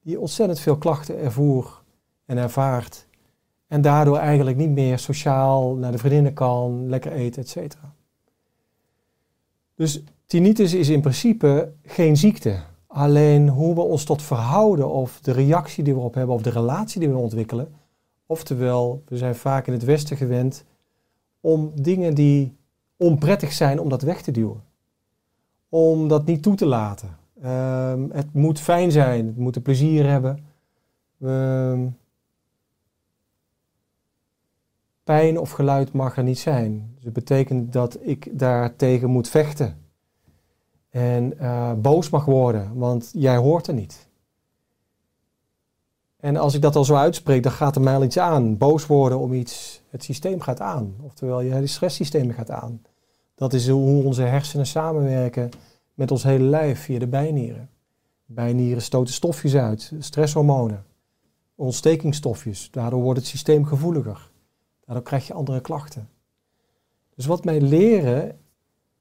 [0.00, 1.82] die ontzettend veel klachten ervoer
[2.24, 3.06] en ervaart.
[3.66, 7.94] En daardoor eigenlijk niet meer sociaal naar de vriendinnen kan, lekker eten, et cetera.
[9.74, 12.60] Dus tinnitus is in principe geen ziekte.
[12.86, 16.50] Alleen hoe we ons tot verhouden of de reactie die we op hebben of de
[16.50, 17.74] relatie die we ontwikkelen.
[18.26, 20.64] Oftewel, we zijn vaak in het Westen gewend
[21.40, 22.56] om dingen die
[22.96, 24.62] onprettig zijn, om dat weg te duwen.
[25.68, 27.16] Om dat niet toe te laten.
[27.42, 30.44] Ehm, het moet fijn zijn, het moet plezier hebben.
[31.20, 31.86] Ehm,
[35.04, 36.92] pijn of geluid mag er niet zijn.
[36.94, 39.82] Dus het betekent dat ik daartegen moet vechten.
[40.90, 44.08] En eh, boos mag worden, want jij hoort er niet.
[46.16, 48.56] En als ik dat al zo uitspreek, dan gaat er mij al iets aan.
[48.56, 50.94] Boos worden om iets, het systeem gaat aan.
[51.00, 52.82] Oftewel, je stresssysteem gaat aan.
[53.34, 55.50] Dat is hoe onze hersenen samenwerken
[55.94, 57.70] met ons hele lijf via de bijnieren.
[58.26, 60.84] Bijnieren stoten stofjes uit, stresshormonen,
[61.54, 62.70] ontstekingsstofjes.
[62.70, 64.30] Daardoor wordt het systeem gevoeliger.
[64.86, 66.08] Daardoor krijg je andere klachten.
[67.14, 68.38] Dus wat wij leren,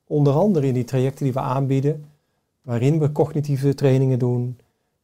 [0.08, 2.06] onder andere in die trajecten die we aanbieden,
[2.62, 4.58] waarin we cognitieve trainingen doen,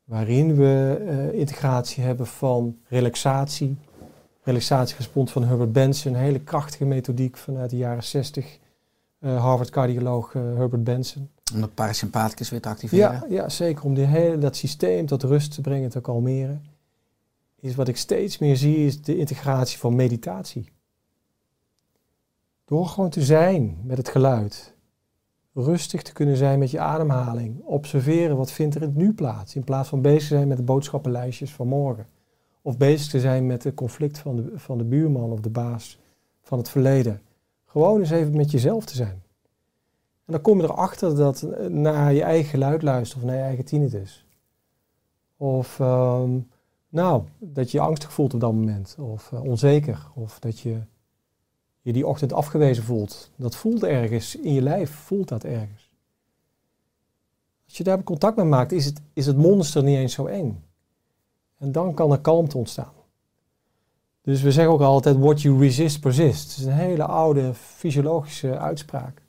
[0.03, 3.77] waarin we eh, integratie hebben van relaxatie,
[4.41, 8.59] relaxatierespons van Herbert Benson, een hele krachtige methodiek vanuit de jaren 60,
[9.19, 11.29] eh, Harvard-cardioloog eh, Herbert Benson.
[11.53, 13.11] Om de parasympathicus weer te activeren.
[13.11, 13.83] Ja, ja, zeker.
[13.83, 16.63] Om die hele, dat systeem tot rust te brengen, te kalmeren.
[17.61, 20.71] Is wat ik steeds meer zie, is de integratie van meditatie.
[22.65, 24.73] Door gewoon te zijn met het geluid.
[25.53, 27.61] Rustig te kunnen zijn met je ademhaling.
[27.63, 29.55] Observeren wat vindt er in het nu plaats.
[29.55, 32.07] In plaats van bezig zijn met de boodschappenlijstjes van morgen.
[32.61, 35.99] Of bezig te zijn met het conflict van de, van de buurman of de baas
[36.41, 37.21] van het verleden.
[37.65, 39.21] Gewoon eens even met jezelf te zijn.
[40.25, 43.43] En dan kom je erachter dat eh, naar je eigen geluid luistert of naar je
[43.43, 44.25] eigen tinnitus.
[45.37, 46.39] Of ehm,
[46.89, 48.95] nou, dat je je angstig voelt op dat moment.
[48.99, 50.07] Of eh, onzeker.
[50.15, 50.81] Of dat je
[51.81, 53.31] je die ochtend afgewezen voelt.
[53.35, 55.91] Dat voelt ergens in je lijf, voelt dat ergens.
[57.65, 60.63] Als je daar contact mee maakt, is het, is het monster niet eens zo eng.
[61.57, 62.93] En dan kan er kalmte ontstaan.
[64.21, 66.49] Dus we zeggen ook altijd, what you resist persist.
[66.49, 69.21] Het is een hele oude fysiologische uitspraak.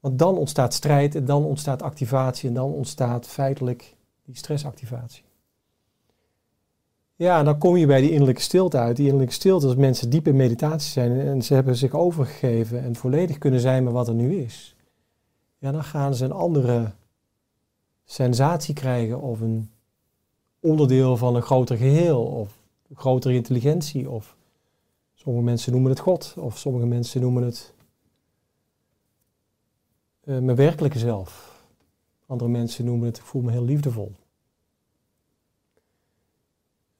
[0.00, 5.25] Want dan ontstaat strijd en dan ontstaat activatie en dan ontstaat feitelijk die stressactivatie.
[7.18, 8.96] Ja, dan kom je bij die innerlijke stilte uit.
[8.96, 12.96] Die innerlijke stilte, als mensen diep in meditatie zijn en ze hebben zich overgegeven en
[12.96, 14.74] volledig kunnen zijn met wat er nu is.
[15.58, 16.92] Ja, dan gaan ze een andere
[18.04, 19.70] sensatie krijgen of een
[20.60, 22.58] onderdeel van een groter geheel of
[22.94, 24.36] grotere intelligentie of
[25.14, 27.72] sommige mensen noemen het God of sommige mensen noemen het
[30.24, 31.60] uh, mijn werkelijke zelf.
[32.26, 34.12] Andere mensen noemen het ik voel me heel liefdevol.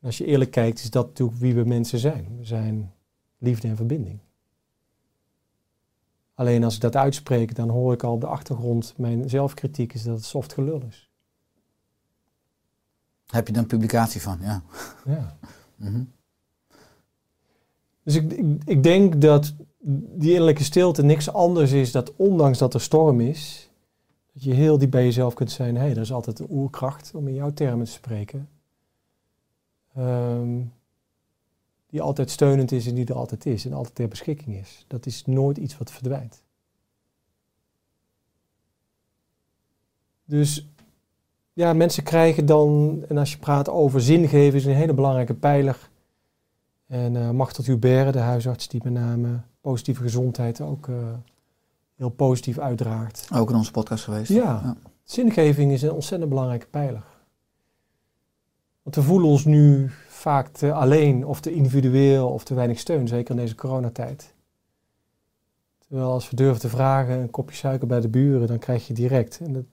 [0.06, 2.36] Als je eerlijk kijkt, is dat natuurlijk wie we mensen zijn.
[2.38, 2.92] We zijn
[3.38, 4.18] liefde en verbinding.
[6.34, 10.02] Alleen als ik dat uitspreek, dan hoor ik al op de achtergrond mijn zelfkritiek is
[10.02, 11.10] dat het soft gelul is.
[13.26, 14.62] Heb je er een publicatie van, ja.
[15.04, 15.36] Ja.
[15.76, 16.02] Mhm.
[18.02, 22.74] Dus ik, ik, ik, denk dat die innerlijke stilte niks anders is dat ondanks dat
[22.74, 23.70] er storm is,
[24.32, 27.12] dat je heel diep bij jezelf kunt zijn, hé, hey, er is altijd een oerkracht,
[27.14, 28.48] om in jouw termen te spreken,
[29.98, 30.72] um,
[31.86, 34.84] die altijd steunend is en die er altijd is en altijd ter beschikking is.
[34.86, 36.42] Dat is nooit iets wat verdwijnt.
[40.24, 40.68] Dus
[41.52, 45.90] ja, mensen krijgen dan, en als je praat over zingeving, is een hele belangrijke pijler.
[46.86, 50.96] En uh, Machtel Hubert, de huisarts die met name positieve gezondheid ook uh,
[51.94, 53.28] heel positief uitdraagt.
[53.34, 54.32] Ook in onze podcast geweest.
[54.32, 57.04] Ja, zingeving is een ontzettend belangrijke pijler.
[58.86, 63.08] Want we voelen ons nu vaak te alleen of te individueel of te weinig steun,
[63.08, 64.34] zeker in deze coronatijd.
[65.78, 68.94] Terwijl als we durven te vragen een kopje suiker bij de buren, dan krijg je
[68.94, 69.40] direct.
[69.40, 69.68] En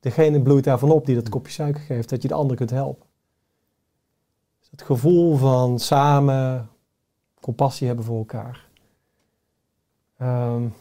[0.00, 3.06] degene bloeit daarvan op die dat kopje suiker geeft, dat je de ander kunt helpen.
[4.60, 6.68] Dus het gevoel van samen
[7.40, 8.68] compassie hebben voor elkaar.
[10.20, 10.74] Um,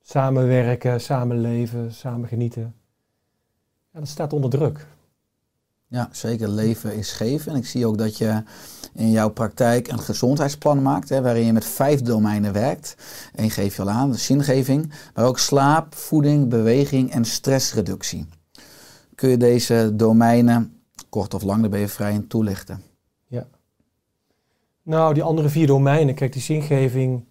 [0.00, 2.74] samenwerken, samenleven, samen genieten.
[3.92, 4.86] Ja, dat staat onder druk.
[5.90, 6.48] Ja, zeker.
[6.48, 7.52] Leven is geven.
[7.52, 8.42] En ik zie ook dat je
[8.94, 12.96] in jouw praktijk een gezondheidsplan maakt, hè, waarin je met vijf domeinen werkt.
[13.34, 18.28] Eén geef je al aan, de zingeving, maar ook slaap, voeding, beweging en stressreductie.
[19.14, 22.82] Kun je deze domeinen, kort of lang, daar ben je vrij in toelichten?
[23.26, 23.46] Ja.
[24.82, 27.24] Nou, die andere vier domeinen, kijk, die zingeving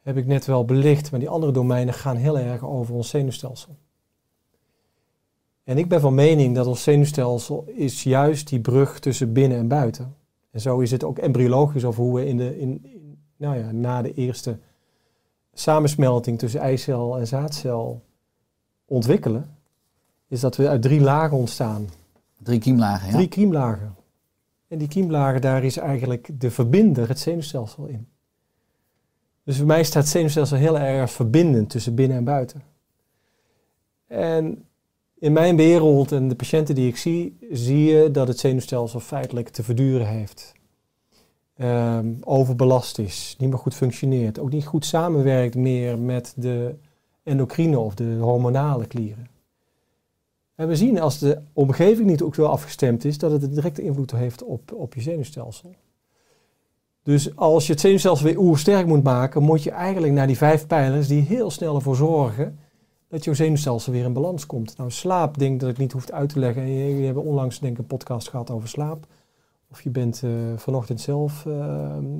[0.00, 3.76] heb ik net wel belicht, maar die andere domeinen gaan heel erg over ons zenuwstelsel.
[5.64, 9.68] En ik ben van mening dat ons zenuwstelsel is juist die brug tussen binnen en
[9.68, 10.14] buiten.
[10.50, 13.72] En zo is het ook embryologisch over hoe we in de, in, in, nou ja,
[13.72, 14.58] na de eerste
[15.52, 18.02] samensmelting tussen eicel en zaadcel
[18.84, 19.56] ontwikkelen.
[20.28, 21.88] Is dat we uit drie lagen ontstaan.
[22.42, 23.14] Drie kiemlagen, ja.
[23.14, 23.94] Drie kiemlagen.
[24.68, 28.08] En die kiemlagen, daar is eigenlijk de verbinder, het zenuwstelsel in.
[29.44, 32.62] Dus voor mij staat het zenuwstelsel heel erg verbindend tussen binnen en buiten.
[34.06, 34.63] En
[35.24, 39.48] in mijn wereld en de patiënten die ik zie, zie je dat het zenuwstelsel feitelijk
[39.48, 40.52] te verduren heeft.
[41.56, 46.74] Ehm, overbelast is, niet meer goed functioneert, ook niet goed samenwerkt meer met de
[47.22, 49.26] endocrine of de hormonale klieren.
[50.54, 53.82] En we zien als de omgeving niet ook wel afgestemd is, dat het een directe
[53.82, 55.74] invloed heeft op, op je zenuwstelsel.
[57.02, 60.66] Dus als je het zenuwstelsel weer oersterk moet maken, moet je eigenlijk naar die vijf
[60.66, 62.58] pijlers die heel snel ervoor zorgen
[63.14, 64.76] dat je zenuwstelsel weer in balans komt.
[64.76, 66.74] Nou, slaap, denk dat ik niet hoef uit te leggen.
[66.74, 69.06] Jullie hebben onlangs denk ik een podcast gehad over slaap.
[69.70, 71.54] Of je bent uh, vanochtend zelf, uh,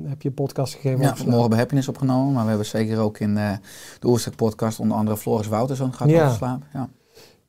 [0.03, 2.33] heb je een podcast gegeven ja, morgen bij Happiness opgenomen.
[2.33, 3.51] Maar we hebben zeker ook in uh,
[3.99, 6.23] de Oerstek podcast onder andere Floris Wouters gehad ja.
[6.23, 6.63] over slaap.
[6.73, 6.89] Ja.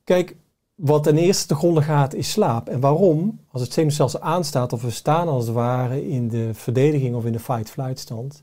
[0.05, 0.37] Kijk,
[0.75, 2.69] wat ten eerste te gronden gaat is slaap.
[2.69, 3.41] En waarom?
[3.51, 7.33] Als het zenuwstelsel aanstaat of we staan als het ware in de verdediging of in
[7.33, 8.43] de fight-flight stand.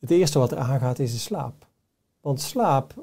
[0.00, 1.66] Het eerste wat er aangaat is de slaap.
[2.20, 2.94] Want slaap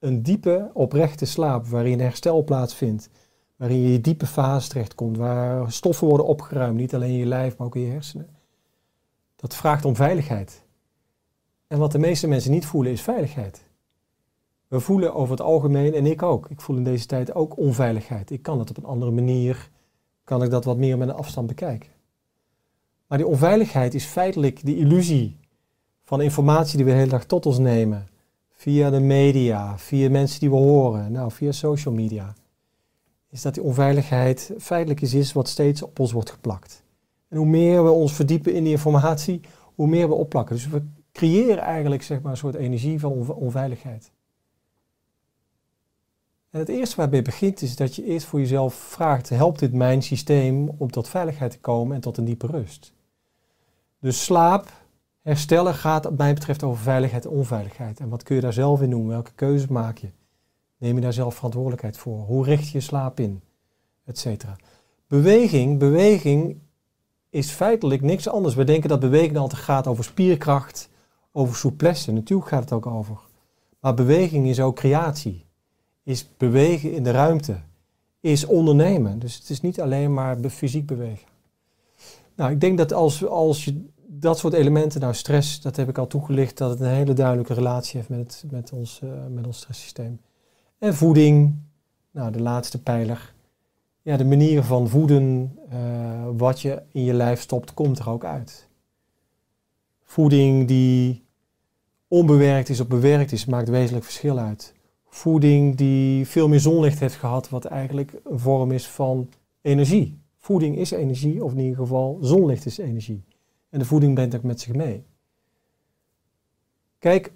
[0.00, 3.08] een diepe, oprechte slaap waarin herstel plaatsvindt.
[3.56, 7.66] Waarin je diepe fase terechtkomt, waar stoffen worden opgeruimd, niet alleen in je lijf, maar
[7.66, 8.28] ook in je hersenen.
[9.36, 10.64] Dat vraagt om veiligheid.
[11.66, 13.68] En wat de meeste mensen niet voelen is veiligheid.
[14.68, 18.30] We voelen over het algemeen, en ik ook, ik voel in deze tijd ook onveiligheid.
[18.30, 19.70] Ik kan het op een andere manier,
[20.24, 21.90] kan ik dat wat meer met een afstand bekijken.
[23.06, 25.38] Maar die onveiligheid is feitelijk de illusie
[26.02, 28.09] van informatie die we de hele dag tot ons nemen.
[28.60, 32.34] Via de media, via mensen die we horen, nou, via social media.
[33.30, 36.82] Is dat die onveiligheid feitelijk iets is wat steeds op ons wordt geplakt.
[37.28, 39.40] En hoe meer we ons verdiepen in die informatie,
[39.74, 40.54] hoe meer we opplakken.
[40.54, 44.10] Dus we creëren eigenlijk zeg maar, een soort energie van onve- onveiligheid.
[46.50, 50.02] En het eerste waarbij begint is dat je eerst voor jezelf vraagt, helpt dit mijn
[50.02, 52.92] systeem om tot veiligheid te komen en tot een diepe rust?
[54.00, 54.72] Dus slaap,
[55.22, 58.00] herstellen gaat wat mij betreft over veiligheid en onveiligheid.
[58.00, 59.08] En wat kun je daar zelf in doen?
[59.08, 60.10] Welke keuzes maak je?
[60.76, 62.18] Neem je daar zelf verantwoordelijkheid voor?
[62.18, 63.42] Hoe richt je je slaap in?
[64.04, 64.56] Etcetera.
[65.06, 66.60] Beweging, beweging
[67.30, 68.54] is feitelijk niks anders.
[68.54, 70.88] We denken dat beweging altijd gaat over spierkracht,
[71.32, 72.12] over souplesse.
[72.12, 73.18] Natuurlijk gaat het ook over.
[73.80, 75.44] Maar beweging is ook creatie.
[76.02, 77.60] Is bewegen in de ruimte.
[78.20, 79.18] Is ondernemen.
[79.18, 81.28] Dus het is niet alleen maar fysiek bewegen.
[82.36, 85.98] Nou, ik denk dat als, als je dat soort elementen, nou stress, dat heb ik
[85.98, 88.44] al toegelicht, dat het een hele duidelijke relatie heeft met,
[89.02, 90.20] eh, met ons stresssysteem.
[90.78, 91.54] En voeding,
[92.10, 93.34] nou de laatste pijler.
[94.02, 98.24] Ja, de manier van voeden, eh, wat je in je lijf stopt, komt er ook
[98.24, 98.68] uit.
[100.04, 101.24] Voeding die
[102.08, 104.74] onbewerkt is of bewerkt is, maakt wezenlijk verschil uit.
[105.04, 109.28] Voeding die veel meer zonlicht heeft gehad, wat eigenlijk een vorm is van
[109.60, 110.18] energie.
[110.38, 113.24] Voeding is energie, of in ieder geval zonlicht is energie.
[113.70, 115.04] En de voeding brengt ook met zich mee.
[116.98, 117.32] Kijk,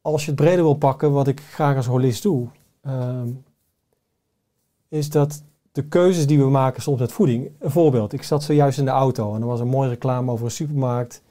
[0.00, 2.48] als je het breder wil pakken, wat ik graag als holist doe,
[2.80, 3.28] ehm,
[4.88, 5.42] is dat
[5.72, 7.50] de keuzes die we maken soms met voeding.
[7.58, 10.44] Een voorbeeld, ik zat zojuist in de auto en er was een mooie reclame over
[10.44, 11.22] een supermarkt.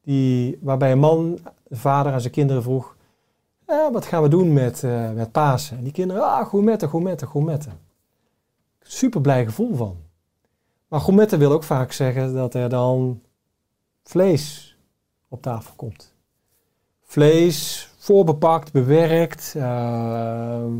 [0.00, 2.96] Die, waarbij een man, de vader aan zijn kinderen vroeg,
[3.66, 5.76] "Ja, wat gaan we doen met, eh, met Pasen?
[5.76, 7.80] En die kinderen, ah, gourmetten, gourmetten, gourmetten.
[8.80, 9.96] Super blij gevoel van.
[10.88, 13.20] Maar gourmetten wil ook vaak zeggen dat er dan
[14.08, 14.76] vlees
[15.28, 16.14] op tafel komt.
[17.02, 19.54] Vlees, voorbepakt, bewerkt.
[19.56, 20.72] ehm,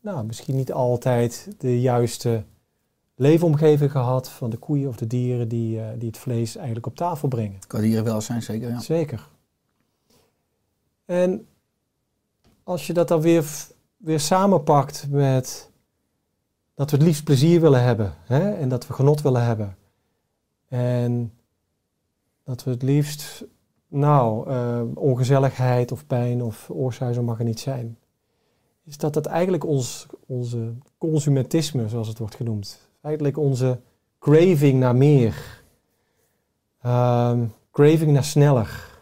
[0.00, 2.44] nou, misschien niet altijd de juiste
[3.14, 6.96] leefomgeving gehad van de koeien of de dieren die, eh, die het vlees eigenlijk op
[6.96, 7.58] tafel brengen.
[7.66, 8.68] Kan hier wel zijn, zeker.
[8.68, 8.80] Ja.
[8.80, 9.28] Zeker.
[11.04, 11.46] En
[12.62, 13.44] als je dat dan weer,
[13.96, 15.70] weer samenpakt met
[16.74, 18.54] dat we het liefst plezier willen hebben hè?
[18.54, 19.76] en dat we genot willen hebben.
[20.68, 21.32] En
[22.48, 23.44] dat we het liefst,
[23.88, 27.98] nou, eh, ongezelligheid of pijn of oorsuizen mag er niet zijn.
[28.84, 33.80] Is dat dat eigenlijk ons, onze consumentisme, zoals het wordt genoemd, eigenlijk onze
[34.18, 35.62] craving naar meer,
[36.80, 39.00] ehm, craving naar sneller,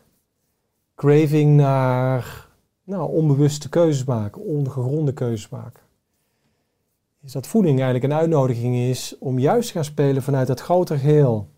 [0.95, 2.49] craving naar
[2.85, 5.83] nou, onbewuste keuzes maken, ongegronde keuzes maken.
[7.23, 10.99] Is dat voeding eigenlijk een uitnodiging is om juist te gaan spelen vanuit dat grotere
[10.99, 11.55] geheel.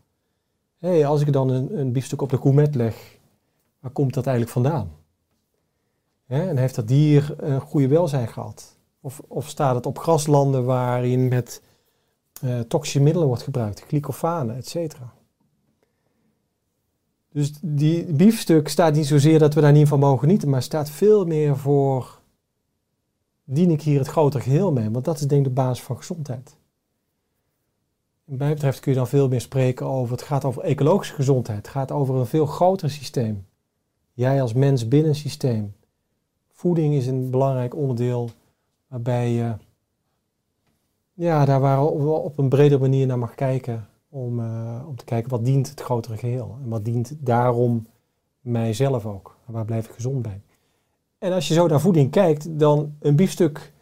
[0.78, 3.18] Hé, als ik dan een, een biefstuk op de gourmet leg,
[3.80, 4.90] waar komt dat eigenlijk vandaan?
[6.26, 8.76] En heeft dat dier een goede welzijn gehad?
[9.00, 11.62] Of, of staat het op graslanden waarin met
[12.40, 15.12] eh, toxische middelen wordt gebruikt, glycofanen, et cetera?
[17.32, 20.90] Dus die biefstuk staat niet zozeer dat we daar niet van mogen genieten, maar staat
[20.90, 22.20] veel meer voor,
[23.44, 24.90] dien ik hier het grotere geheel mee?
[24.90, 26.56] Want dat is denk ik de basis van gezondheid.
[28.28, 31.68] Mij betreft kun je dan veel meer spreken over, het gaat over ecologische gezondheid, het
[31.68, 33.46] gaat over een veel groter systeem.
[34.12, 35.74] Jij als mens binnen een systeem.
[36.52, 38.30] Voeding is een belangrijk onderdeel
[38.88, 39.54] waarbij je
[41.12, 45.04] ja, daar waar we op een bredere manier naar mag kijken om, eh, om te
[45.04, 47.86] kijken wat dient het grotere geheel en wat dient daarom
[48.40, 49.36] mijzelf ook.
[49.44, 50.40] Waar blijf ik gezond bij?
[51.18, 53.72] En als je zo naar voeding kijkt, dan een biefstuk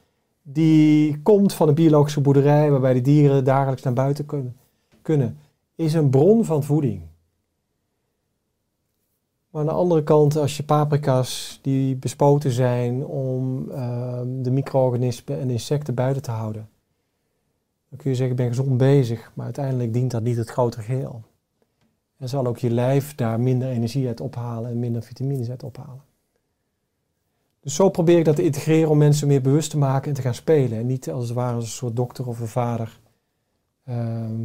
[0.49, 4.27] die komt van een biologische boerderij waarbij de dieren dagelijks naar buiten
[5.03, 5.39] kunnen,
[5.75, 7.03] is een bron van voeding.
[9.51, 15.41] Maar aan de andere kant, als je paprika's die bespoten zijn om ehm, de micro-organismen
[15.41, 16.69] en insecten buiten te houden,
[17.89, 20.83] dan kun je zeggen, ik ben gezond bezig, maar uiteindelijk dient dat niet het grotere
[20.83, 21.23] geheel.
[22.17, 26.03] En zal ook je lijf daar minder energie uit ophalen en minder vitamines uit ophalen.
[27.67, 30.23] Dus zo probeer ik dat te integreren om mensen meer bewust te maken en te
[30.23, 30.79] gaan spelen.
[30.79, 33.01] En niet als het ware als een soort dokter of een vader
[33.85, 34.41] ehm,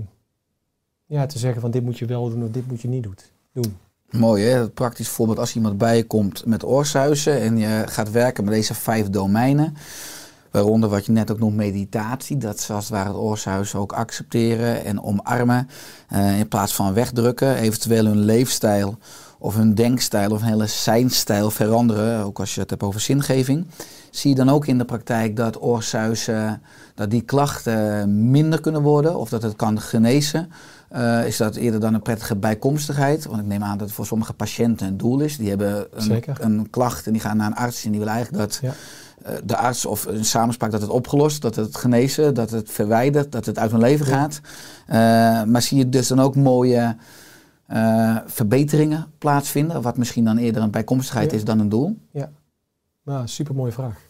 [1.05, 3.31] ja, te zeggen van dit moet je wel doen of dit moet je niet doet-
[3.53, 3.77] doen.
[4.09, 8.11] Mooi hè, het praktisch voorbeeld als iemand bij je komt met oorsuizen en je gaat
[8.11, 9.75] werken met deze vijf domeinen.
[10.51, 14.85] Waaronder wat je net ook noemt meditatie, dat ze als het ware het ook accepteren
[14.85, 15.69] en omarmen.
[16.07, 18.97] eh, in plaats van wegdrukken, eventueel hun leefstijl
[19.41, 22.23] of hun denkstijl of hun hele zijnstijl veranderen.
[22.23, 23.65] Ook als je het hebt over zingeving.
[24.09, 26.61] Zie je dan ook in de praktijk dat oorsuizen,
[26.95, 30.51] dat die klachten minder kunnen worden of dat het kan genezen.
[30.89, 33.25] Eh, is dat eerder dan een prettige bijkomstigheid?
[33.25, 35.37] Want ik neem aan dat het voor sommige patiënten een doel is.
[35.37, 38.43] Die hebben een, een klacht en die gaan naar een arts en die willen eigenlijk
[38.43, 38.73] dat Ja.
[39.23, 43.31] eh, de arts of een samenspraak dat het opgelost, dat het genezen, dat het verwijdert,
[43.31, 44.11] dat het uit hun leven Ja.
[44.11, 44.41] gaat.
[44.87, 44.97] Eh,
[45.51, 46.95] maar zie je dus dan ook mooie
[47.71, 49.81] eh, verbeteringen plaatsvinden?
[49.81, 51.37] Wat misschien dan eerder een bijkomstigheid Ja.
[51.37, 51.97] is dan een doel?
[53.03, 54.01] Nou, super mooie vraag.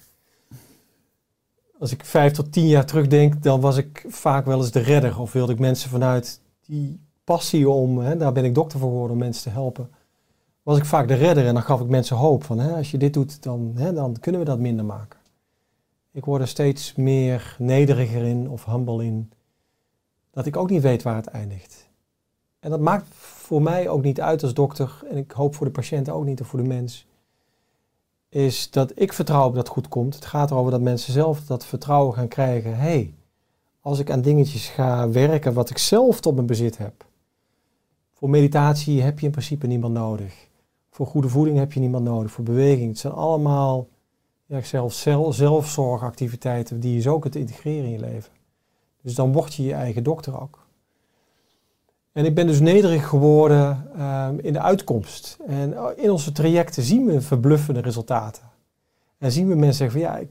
[1.79, 5.19] Als ik vijf tot tien jaar terugdenk, dan was ik vaak wel eens de redder.
[5.19, 9.11] Of wilde ik mensen vanuit die passie om, hè, daar ben ik dokter voor geworden,
[9.11, 9.89] om mensen te helpen.
[10.63, 12.97] Was ik vaak de redder en dan gaf ik mensen hoop van, hè, als je
[12.97, 15.19] dit doet, dan, hè, dan kunnen we dat minder maken.
[16.11, 19.31] Ik word er steeds meer nederiger in of humble in,
[20.31, 21.89] dat ik ook niet weet waar het eindigt.
[22.59, 23.07] En dat maakt
[23.51, 26.41] voor mij ook niet uit als dokter, en ik hoop voor de patiënt ook niet
[26.41, 27.05] of voor de mens
[28.29, 30.15] is dat ik vertrouw op dat goed komt.
[30.15, 32.77] Het gaat erover dat mensen zelf dat vertrouwen gaan krijgen.
[32.77, 33.13] Hey,
[33.81, 37.05] als ik aan dingetjes ga werken wat ik zelf tot mijn bezit heb.
[38.13, 40.47] Voor meditatie heb je in principe niemand nodig.
[40.89, 42.31] Voor goede voeding heb je niemand nodig.
[42.31, 42.87] Voor beweging.
[42.87, 43.87] Het zijn allemaal
[44.45, 48.31] ja, zelf, zelfzorgactiviteiten die je zo kunt integreren in je leven.
[49.01, 50.60] Dus dan word je je eigen dokter ook.
[52.11, 55.37] En ik ben dus nederig geworden ehm, in de uitkomst.
[55.45, 58.43] En oh, in onze trajecten zien we verbluffende resultaten.
[59.17, 60.29] En zien we mensen zeggen van ja, ik,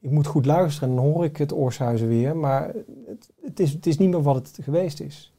[0.00, 2.36] ik moet goed luisteren en dan hoor ik het oorsuizen weer.
[2.36, 2.74] Maar
[3.06, 5.32] het, het, is, het is niet meer wat het geweest is.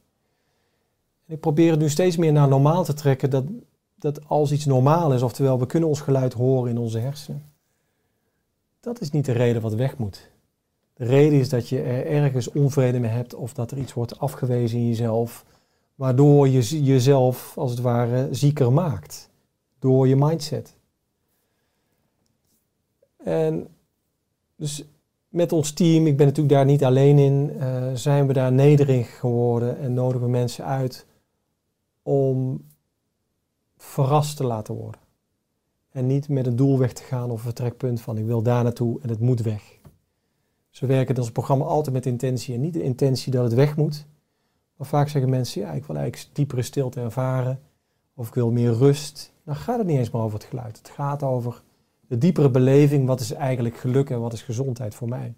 [1.26, 3.30] En ik probeer het nu steeds meer naar normaal te trekken.
[3.30, 3.44] Dat,
[3.98, 7.42] dat als iets normaal is, oftewel we kunnen ons geluid horen in onze hersenen.
[8.80, 10.30] Dat is niet de reden wat weg moet.
[10.94, 14.18] De reden is dat je er ergens onvrede mee hebt of dat er iets wordt
[14.18, 15.44] afgewezen in jezelf
[16.00, 19.30] waardoor je jezelf als het ware zieker maakt.
[19.78, 20.76] Door je mindset.
[23.16, 23.68] En
[24.56, 24.84] dus
[25.28, 29.18] met ons team, ik ben natuurlijk daar niet alleen in, eh, zijn we daar nederig
[29.18, 31.06] geworden en nodigen we mensen uit
[32.02, 32.64] om
[33.76, 35.00] verrast te laten worden.
[35.90, 38.62] En niet met een doel weg te gaan of een vertrekpunt van ik wil daar
[38.62, 39.78] naartoe en het moet weg.
[40.70, 43.76] Ze werken in ons programma altijd met intentie en niet de intentie dat het weg
[43.76, 44.06] moet.
[44.80, 47.60] Maar vaak zeggen mensen, ja, ik wil eigenlijk diepere stilte ervaren.
[48.14, 49.32] Of ik wil meer rust.
[49.44, 50.78] Dan gaat het niet eens meer over het geluid.
[50.78, 51.62] Het gaat over
[52.06, 53.06] de diepere beleving.
[53.06, 55.34] Wat is eigenlijk geluk en wat is gezondheid voor mij?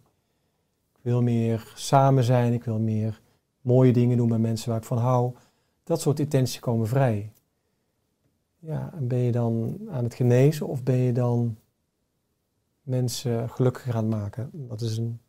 [0.93, 2.53] Ik wil meer samen zijn.
[2.53, 3.20] Ik wil meer
[3.61, 5.34] mooie dingen doen met mensen waar ik van hou.
[5.84, 7.32] Dat soort intenties komen vrij.
[8.59, 11.57] Ja, en ben je dan aan het genezen of ben je dan
[12.82, 14.51] mensen gelukkiger aan het maken?
[14.53, 15.20] Dat is een,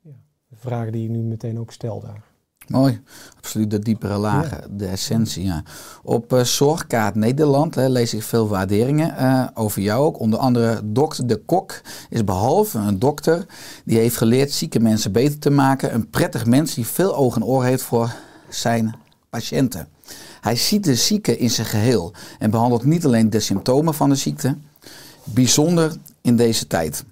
[0.00, 0.14] ja,
[0.52, 2.30] vraag die ik nu meteen ook stel daar.
[2.68, 3.00] Mooi,
[3.36, 5.44] absoluut de diepere lagen, de essentie.
[5.44, 5.62] Ja.
[6.02, 10.20] Op eh, Zorgkaart Nederland hè, lees ik veel waarderingen eh, over jou ook.
[10.20, 13.46] Onder andere dokter De Kok is behalve een dokter
[13.84, 17.44] die heeft geleerd zieke mensen beter te maken, een prettig mens die veel oog en
[17.44, 18.14] oor heeft voor
[18.48, 18.94] zijn
[19.30, 19.88] patiënten.
[20.40, 24.14] Hij ziet de zieke in zijn geheel en behandelt niet alleen de symptomen van de
[24.14, 24.56] ziekte,
[25.24, 27.04] bijzonder in deze tijd.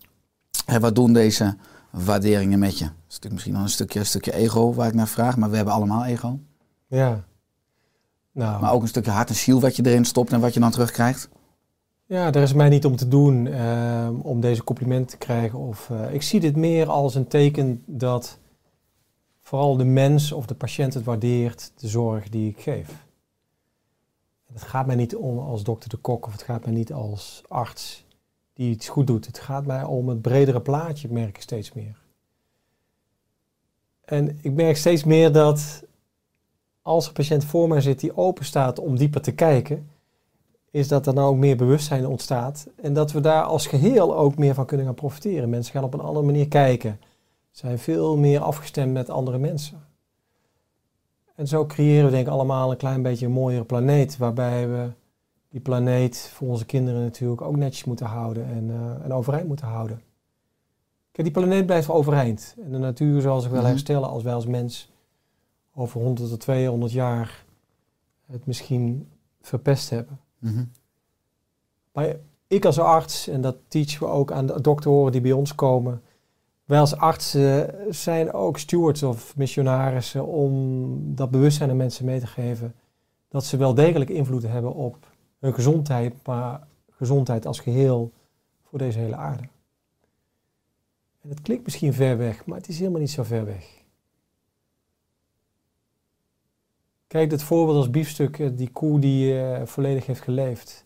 [0.66, 1.56] En wat doen deze
[1.90, 2.88] waarderingen met je?
[3.10, 5.56] Is natuurlijk misschien nog een stukje, een stukje ego waar ik naar vraag, maar we
[5.56, 6.38] hebben allemaal ego.
[6.86, 7.24] Ja.
[8.32, 10.60] Nou, Maar ook een stukje hart en ziel wat je erin stopt en wat je
[10.60, 11.28] dan terugkrijgt.
[12.06, 15.58] ja, daar is mij niet om te doen ehm, om deze complimenten te krijgen.
[15.58, 18.38] Of, eh, ik zie dit meer als een teken dat
[19.40, 23.06] vooral de mens of de patiënt het waardeert, de zorg die ik geef.
[24.52, 27.42] Het gaat mij niet om als dokter de kok of het gaat mij niet als
[27.48, 28.04] arts
[28.52, 29.26] die iets goed doet.
[29.26, 32.08] Het gaat mij om het bredere plaatje, merk ik steeds meer.
[34.10, 35.84] En ik merk steeds meer dat
[36.82, 39.90] als een patiënt voor mij zit die open staat om dieper te kijken,
[40.70, 42.68] is dat er nou ook meer bewustzijn ontstaat.
[42.82, 45.50] En dat we daar als geheel ook meer van kunnen gaan profiteren.
[45.50, 47.00] Mensen gaan op een andere manier kijken.
[47.50, 49.86] Zijn veel meer afgestemd met andere mensen.
[51.34, 54.16] En zo creëren we denk ik allemaal een klein beetje een mooiere planeet.
[54.16, 54.90] Waarbij we
[55.48, 59.66] die planeet voor onze kinderen natuurlijk ook netjes moeten houden en, eh, en overeind moeten
[59.66, 60.02] houden.
[61.12, 62.56] Kijk, die planeet blijft overeind.
[62.64, 63.70] En de natuur zal zich wel Mhm.
[63.70, 64.92] herstellen als wij als mens
[65.74, 67.44] over 100 tot 200 jaar
[68.26, 69.08] het misschien
[69.40, 70.20] verpest hebben.
[70.38, 70.64] Mhm.
[71.92, 75.54] Maar ik als arts, en dat teachen we ook aan de doktoren die bij ons
[75.54, 76.02] komen.
[76.64, 82.26] Wij als artsen zijn ook stewards of missionarissen om dat bewustzijn aan mensen mee te
[82.26, 82.74] geven.
[83.28, 84.96] Dat ze wel degelijk invloed hebben op
[85.38, 88.12] hun gezondheid, maar gezondheid als geheel
[88.62, 89.42] voor deze hele aarde.
[91.20, 93.78] En het klinkt misschien ver weg, maar het is helemaal niet zo ver weg.
[97.06, 100.84] Kijk, het voorbeeld als biefstuk, eh, die koe die eh, volledig heeft geleefd.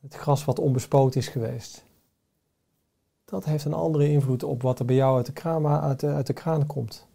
[0.00, 1.84] Het gras wat onbespoten is geweest.
[3.24, 6.26] Dat heeft een andere invloed op wat er bij jou uit de kraan, uit uit
[6.26, 7.06] de kraan komt.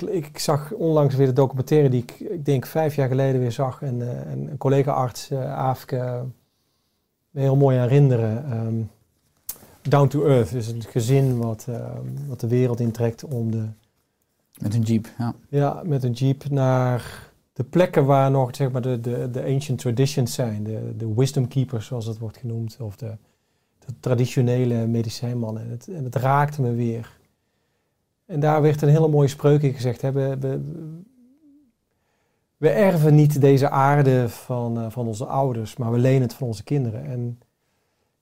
[0.00, 3.52] ik, ik zag onlangs weer de documentaire die ik, ik denk vijf jaar geleden weer
[3.52, 3.82] zag.
[3.82, 6.24] En, eh, en een collega-arts, eh Aafke,
[7.36, 8.50] me heel mooi herinneren.
[8.50, 8.82] ehm,
[9.82, 13.66] Down to Earth is een gezin wat, ehm, wat de wereld intrekt om de,
[14.60, 15.34] Met een jeep, ja.
[15.48, 19.78] ja, met een jeep naar de plekken waar nog zeg maar, de, de, de ancient
[19.78, 20.64] traditions zijn.
[20.64, 22.76] De, de wisdom keepers, zoals het wordt genoemd.
[22.80, 23.16] Of de,
[23.78, 25.62] de traditionele medicijnmannen.
[25.62, 27.18] En het, en het raakte me weer.
[28.26, 30.00] En daar werd een hele mooie spreuk in gezegd.
[30.00, 30.12] Hè.
[30.12, 30.60] We, we,
[32.56, 36.46] we erven niet deze aarde van, eh, van onze ouders, maar we lenen het van
[36.46, 37.04] onze kinderen.
[37.04, 37.40] En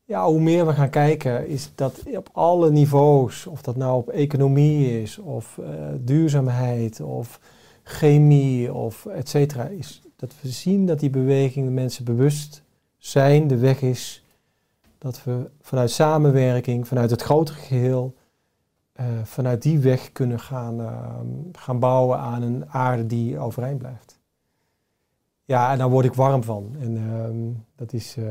[0.05, 4.09] ja, hoe meer we gaan kijken, is dat op alle niveaus, of dat nou op
[4.09, 5.69] economie is, of eh,
[6.01, 7.41] duurzaamheid, of
[7.83, 12.63] chemie, of et cetera, is dat we zien dat die beweging de mensen bewust
[12.99, 14.25] zijn, de weg is,
[14.99, 18.15] dat we vanuit samenwerking, vanuit het grotere geheel,
[18.93, 20.81] eh, vanuit die weg kunnen gaan,
[21.53, 24.19] gaan bouwen aan een aarde die overeind blijft.
[25.45, 26.77] Ja, en daar word ik warm van.
[26.81, 28.25] En ehm, dat is eh,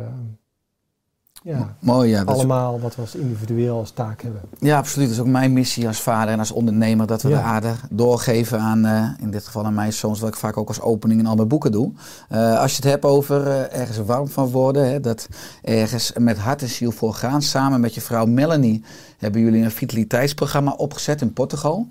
[1.43, 4.41] ja, Mooi, allemaal wat we als individueel als taak hebben.
[4.59, 5.07] ja, absoluut.
[5.07, 7.07] Dat is ook mijn missie als vader en als ondernemer.
[7.07, 7.35] Dat we Ja.
[7.37, 10.19] de aarde doorgeven aan, eh, in dit geval aan mijn zoons.
[10.19, 11.91] Wat ik vaak ook als opening in al mijn boeken doe.
[12.29, 14.89] Eh, als je het hebt over ergens warm van worden.
[14.91, 15.27] Hè, dat
[15.61, 17.41] ergens met hart en ziel voor gaan.
[17.41, 18.83] Samen met je vrouw Melanie
[19.17, 21.87] hebben jullie een vitaliteitsprogramma opgezet in Portugal.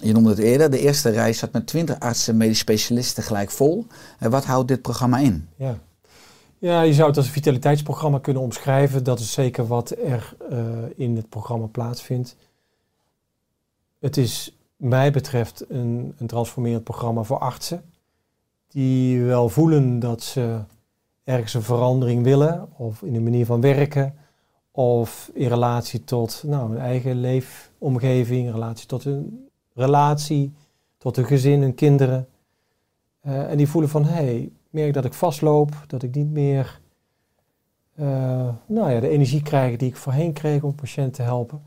[0.00, 0.70] Eh, je noemde het eerder.
[0.70, 3.86] De eerste reis zat met 20 artsen en medisch specialisten gelijk vol.
[4.18, 5.48] En wat houdt dit programma in?
[5.56, 5.78] Ja.
[6.58, 9.04] ja, je zou het als een vitaliteitsprogramma kunnen omschrijven.
[9.04, 10.58] Dat is zeker wat er eh,
[10.96, 12.36] in het programma plaatsvindt.
[13.98, 17.82] Het is, mij betreft, een, een transformerend programma voor artsen.
[18.68, 20.60] Die wel voelen dat ze
[21.24, 22.68] ergens een verandering willen.
[22.76, 24.14] Of in de manier van werken.
[24.70, 28.46] Of in relatie tot nou, hun eigen leefomgeving.
[28.46, 29.47] In relatie tot hun
[29.78, 30.52] relatie.
[30.98, 32.28] Tot hun gezin, hun kinderen.
[33.20, 36.30] Eh, en die voelen van, hé, hey, ik merk dat ik vastloop, dat ik niet
[36.30, 36.80] meer
[37.94, 41.62] eh, nou ja, de energie krijg die ik voorheen kreeg om patiënten te helpen.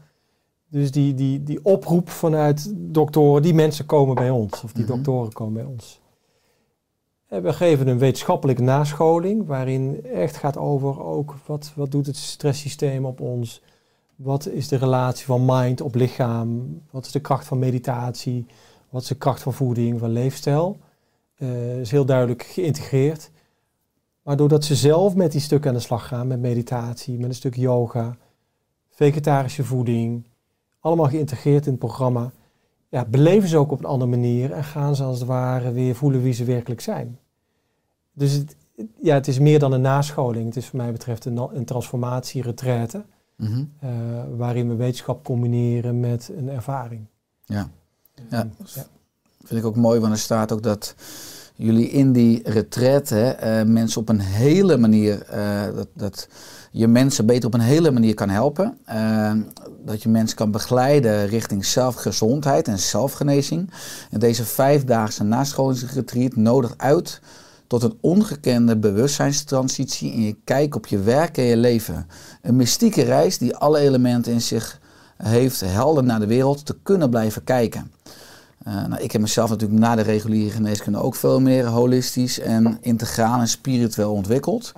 [0.68, 4.94] Dus die, die, die oproep vanuit doktoren, die mensen komen bij ons, of die Mhm.
[4.94, 6.00] doktoren komen bij ons.
[7.28, 12.16] En we geven een wetenschappelijke nascholing, waarin echt gaat over ook wat, wat doet het
[12.18, 13.62] stresssysteem op ons,
[14.24, 18.46] wat is de relatie van mind op lichaam, wat is de kracht van meditatie,
[18.90, 20.80] wat is de kracht van voeding, van leefstijl.
[21.36, 23.32] Eh, is heel duidelijk geïntegreerd.
[24.24, 27.36] Maar doordat ze zelf met die stukken aan de slag gaan, met meditatie, met een
[27.36, 28.18] stuk yoga,
[28.90, 30.28] vegetarische voeding,
[30.80, 32.32] allemaal geïntegreerd in het programma,
[32.90, 35.96] ja, beleven ze ook op een andere manier en gaan ze als het ware weer
[35.96, 37.20] voelen wie ze werkelijk zijn.
[38.14, 38.56] Dus het,
[39.02, 40.46] ja, het is meer dan een nascholing.
[40.46, 43.04] Het is voor mij betreft een, een transformatieretraite,
[43.42, 43.64] Mhm.
[43.80, 43.90] eh,
[44.38, 47.06] waarin we wetenschap combineren met een ervaring.
[47.46, 47.70] Ja.
[48.30, 48.48] Ja.
[48.74, 48.86] Ja.
[49.44, 50.96] Vind ik ook mooi, want er staat ook dat
[51.56, 56.28] jullie in die retraite eh, mensen op een hele manier, eh, dat, dat
[56.72, 58.78] je mensen beter op een hele manier kan helpen.
[59.86, 63.72] Dat je mensen kan begeleiden richting zelfgezondheid en zelfgenezing.
[64.10, 67.22] En deze vijfdaagse nascholingsretreat nodigt uit
[67.72, 72.08] tot een ongekende bewustzijnstransitie in je kijk op je werk en je leven.
[72.42, 74.80] Een mystieke reis die alle elementen in zich
[75.18, 77.92] heeft helder naar de wereld te kunnen blijven kijken.
[78.68, 82.78] Uh, nou, ik heb mezelf natuurlijk na de reguliere geneeskunde ook veel meer holistisch en
[82.82, 84.72] integraal en spiritueel ontwikkeld.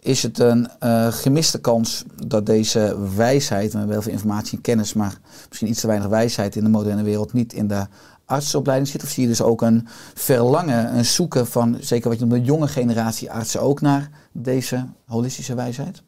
[0.00, 4.62] Is het een uh, gemiste kans dat deze wijsheid, we hebben heel veel informatie en
[4.62, 5.18] kennis, maar
[5.48, 7.86] misschien iets te weinig wijsheid in de moderne wereld niet in de
[8.24, 9.02] artsopleiding zit?
[9.02, 12.46] Of zie je dus ook een verlangen, een zoeken van, zeker wat je noemt, de
[12.46, 16.02] jonge generatie artsen ook naar deze holistische wijsheid?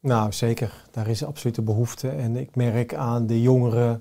[0.00, 0.84] Nou, zeker.
[0.90, 2.08] Daar is absoluut een behoefte.
[2.08, 4.00] En ik merk aan de jongere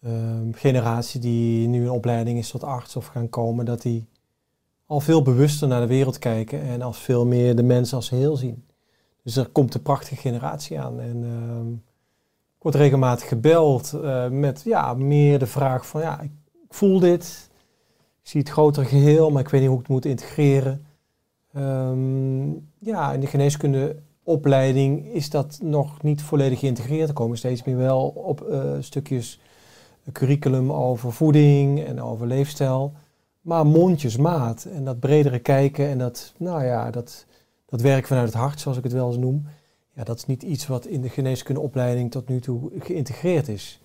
[0.00, 0.12] uh,
[0.52, 4.08] generatie die nu in opleiding is tot arts of gaan komen, dat die
[4.86, 8.36] al veel bewuster naar de wereld kijken en als veel meer de mensen als heel
[8.36, 8.64] zien.
[9.22, 11.00] Dus er komt een prachtige generatie aan.
[11.00, 11.78] En uh,
[12.64, 16.30] ik word regelmatig gebeld uh, met ja, meer de vraag van ja, ik
[16.68, 17.50] voel dit,
[18.22, 20.86] ik zie het grotere geheel, maar ik weet niet hoe ik het moet integreren.
[21.56, 27.08] Um, ja, in de geneeskunde opleiding is dat nog niet volledig geïntegreerd.
[27.08, 29.40] Er komen steeds meer wel op uh, stukjes
[30.12, 32.92] curriculum over voeding en over leefstijl.
[33.40, 37.26] Maar mondjesmaat en dat bredere kijken en dat, nou ja, dat,
[37.66, 39.46] dat werk vanuit het hart, zoals ik het wel eens noem.
[39.94, 43.80] Ja, dat is niet iets wat in de geneeskundeopleiding tot nu toe geïntegreerd is.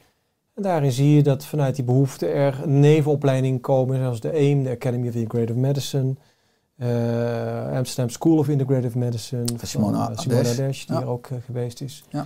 [0.53, 4.69] En daarin zie je dat vanuit die behoefte er nevenopleidingen komen, zoals de AIM, de
[4.69, 6.15] Academy of Integrative Medicine,
[6.77, 11.01] uh, Amsterdam School of Integrative Medicine, van Simona uh, Simona Adesh, Adesh die ja.
[11.01, 12.03] er ook uh, geweest is.
[12.09, 12.25] Ja.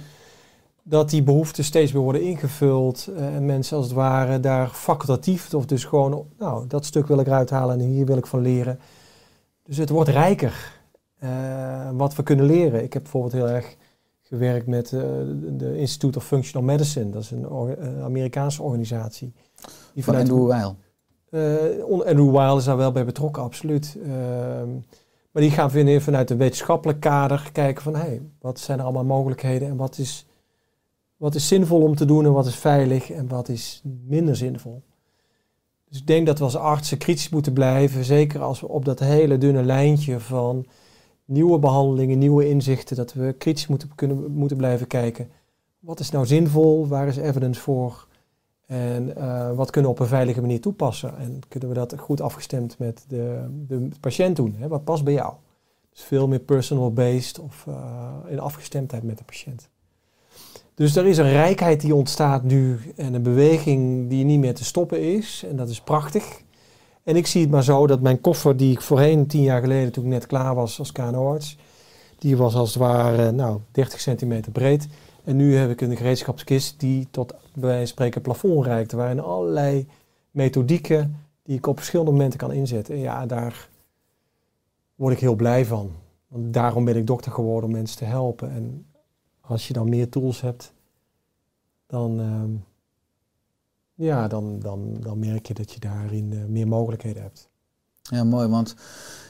[0.83, 5.53] dat die behoeften steeds meer worden ingevuld eh, en mensen als het ware daar facultatief,
[5.53, 8.41] of dus gewoon, nou, dat stuk wil ik eruit halen en hier wil ik van
[8.41, 8.79] leren.
[9.63, 10.81] Dus het wordt rijker
[11.23, 12.83] eh, wat we kunnen leren.
[12.83, 13.75] Ik heb bijvoorbeeld heel erg
[14.21, 14.99] gewerkt met eh,
[15.57, 19.33] de- Institute of Functional Medicine, dat is een or- eh, Amerikaanse organisatie.
[19.93, 20.75] Die Van Andrew Weil.
[21.85, 23.97] on- Andrew Weil is daar wel bij betrokken, absoluut.
[24.03, 24.69] Ehm,
[25.31, 29.03] maar die gaan vinden vanuit een wetenschappelijk kader kijken van hey, wat zijn er allemaal
[29.03, 30.25] mogelijkheden en wat is,
[31.17, 34.81] wat is zinvol om te doen en wat is veilig en wat is minder zinvol.
[35.89, 38.99] Dus ik denk dat we als artsen kritisch moeten blijven, zeker als we op dat
[38.99, 40.65] hele dunne lijntje van
[41.33, 45.29] nieuwe behandelingen, nieuwe inzichten, dat we kritisch moeten, kunnen, moeten blijven kijken.
[45.79, 46.87] Wat is nou zinvol?
[46.87, 48.07] Waar is evidence voor?
[48.65, 51.17] En eh, wat kunnen we op een veilige manier toepassen?
[51.17, 54.55] En kunnen we dat goed afgestemd met de, de patiënt doen?
[54.57, 54.67] Hè?
[54.67, 55.33] Wat past bij jou?
[55.91, 59.69] Dus veel meer personal-based of eh, in afgestemdheid met de patiënt.
[60.75, 64.63] Dus er is een rijkheid die ontstaat nu en een beweging die niet meer te
[64.63, 65.45] stoppen is.
[65.49, 66.42] En dat is prachtig.
[67.03, 69.91] En ik zie het maar zo dat mijn koffer die ik voorheen, tien jaar geleden,
[69.91, 71.57] toen ik net klaar was als KNO-arts,
[72.19, 74.87] die was als het ware nou, 30 centimeter breed.
[75.23, 78.91] En nu heb ik een gereedschapskist die tot bij wijze van spreken plafond reikt.
[78.91, 79.87] Waarin allerlei
[80.31, 82.93] methodieken die ik op verschillende momenten kan inzetten.
[82.95, 83.69] En ja, daar
[84.95, 85.91] word ik heel blij van.
[86.27, 88.51] Want daarom ben ik dokter geworden om mensen te helpen.
[88.51, 88.85] En
[89.41, 90.73] als je dan meer tools hebt,
[91.87, 92.51] dan, ehm,
[94.03, 97.49] ja, dan, dan, dan merk je dat je daarin eh, meer mogelijkheden hebt.
[98.01, 98.75] Ja, mooi, want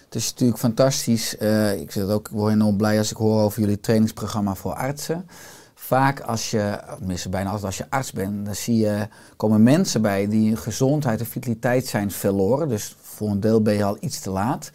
[0.06, 1.38] het is natuurlijk fantastisch.
[1.38, 4.74] Eh, ik, zit ook, ik word enorm blij als ik hoor over jullie trainingsprogramma voor
[4.74, 5.26] artsen.
[5.74, 9.08] Vaak als je, tenminste bijna altijd als je arts bent, dan zie je,
[9.38, 12.70] komen mensen bij die gezondheid en vitaliteit zijn verloren.
[12.70, 14.72] Dus voor een deel ben je al iets te laat.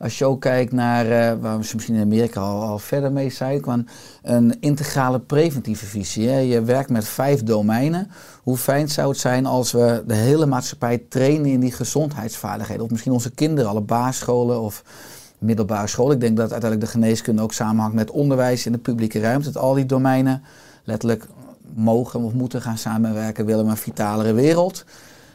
[0.00, 3.62] Als je ook kijkt naar, eh, waar we misschien in Amerika al, verder mee zijn,
[3.64, 3.88] van
[4.22, 6.30] een integrale preventieve visie.
[6.30, 8.10] Je werkt met vijf domeinen.
[8.42, 12.84] Hoe fijn zou het zijn als we de hele maatschappij trainen in die gezondheidsvaardigheden?
[12.84, 14.84] Of misschien onze kinderen, alle basisscholen of
[15.38, 16.12] middelbare school.
[16.12, 19.52] Ik denk dat uiteindelijk de geneeskunde ook samenhangt met onderwijs in de publieke ruimte.
[19.52, 20.42] Dat al die domeinen
[20.84, 21.26] letterlijk
[21.74, 24.84] mogen of moeten gaan samenwerken, willen we een vitalere wereld.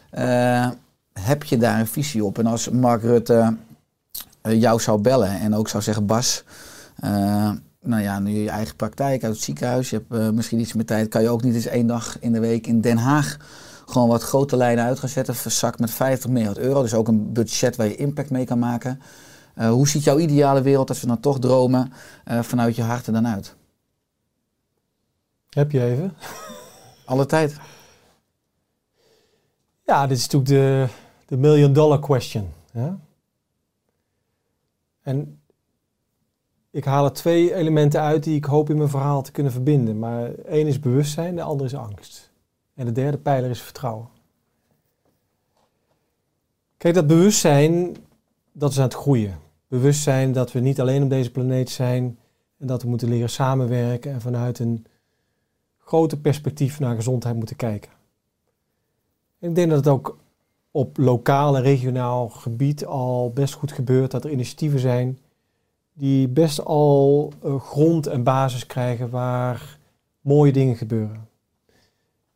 [0.09, 0.69] Eh,
[1.13, 2.39] heb je daar een visie op?
[2.39, 3.55] En als Mark Rutte
[4.51, 6.43] jou zou bellen en ook zou zeggen, Bas,
[6.95, 10.73] eh, nou ja, nu je eigen praktijk uit het ziekenhuis, je hebt eh, misschien iets
[10.73, 13.37] meer tijd, kan je ook niet eens één dag in de week in Den Haag
[13.85, 16.81] gewoon wat grote lijnen uit gaan zetten, verzakt met 50 miljard euro.
[16.81, 19.01] Dus ook een budget waar je impact mee kan maken.
[19.55, 21.93] Eh, hoe ziet jouw ideale wereld als we dan toch dromen
[22.23, 23.55] eh, vanuit je hart er dan uit?
[25.49, 26.13] Heb je even?
[27.05, 27.55] Alle tijd.
[29.85, 30.87] Ja, dit is natuurlijk de,
[31.25, 32.53] de million dollar question.
[32.71, 32.97] Ja?
[35.05, 35.39] En
[36.71, 39.99] ik haal er twee elementen uit die ik hoop in mijn verhaal te kunnen verbinden.
[39.99, 42.31] Maar één is bewustzijn, de andere is angst.
[42.73, 44.07] En de derde pijler is vertrouwen.
[46.77, 47.95] Kijk, dat bewustzijn,
[48.51, 49.37] dat is aan het groeien.
[49.67, 52.19] Bewustzijn dat we niet alleen op deze planeet zijn
[52.57, 54.85] en dat we moeten leren samenwerken en vanuit een
[55.77, 57.91] groter perspectief naar gezondheid moeten kijken.
[59.39, 60.17] Ik denk dat het ook
[60.75, 64.11] op lokaal en regionaal gebied al best goed gebeurt.
[64.11, 65.19] Dat er initiatieven zijn
[65.93, 69.77] die best al eh, grond en basis krijgen waar
[70.21, 71.27] mooie dingen gebeuren.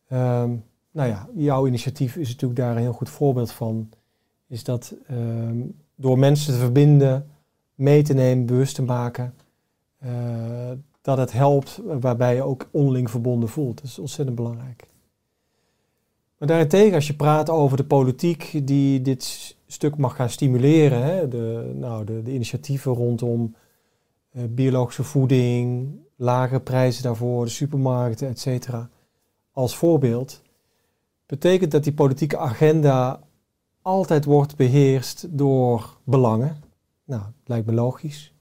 [0.08, 0.50] Ehm,
[0.90, 3.88] nou ja, jouw initiatief is natuurlijk daar een heel goed voorbeeld van.
[4.46, 5.60] Is dat ehm,
[5.94, 7.30] door mensen te verbinden,
[7.74, 9.34] mee te nemen, bewust te maken,
[9.98, 10.70] eh,
[11.00, 13.76] dat het helpt waarbij je ook onderling verbonden voelt.
[13.76, 14.89] Dat is ontzettend belangrijk.
[16.40, 21.28] Maar daarentegen, als je praat over de politiek die dit stuk mag gaan stimuleren, hè,
[21.28, 23.54] de, nou, de, de initiatieven rondom
[24.30, 28.90] eh, biologische voeding, lagere prijzen daarvoor, de supermarkten, et cetera,
[29.52, 30.42] als voorbeeld,
[31.26, 33.20] betekent dat die politieke agenda
[33.82, 36.62] altijd wordt beheerst door belangen.
[37.04, 38.32] Nou, lijkt me logisch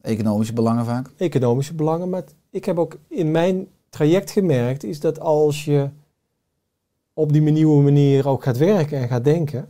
[0.00, 1.10] Economische belangen vaak.
[1.16, 2.08] economische belangen.
[2.08, 5.88] Maar ik heb ook in mijn traject gemerkt, is dat als je
[7.18, 9.68] op die nieuwe manier ook gaat werken en gaat denken,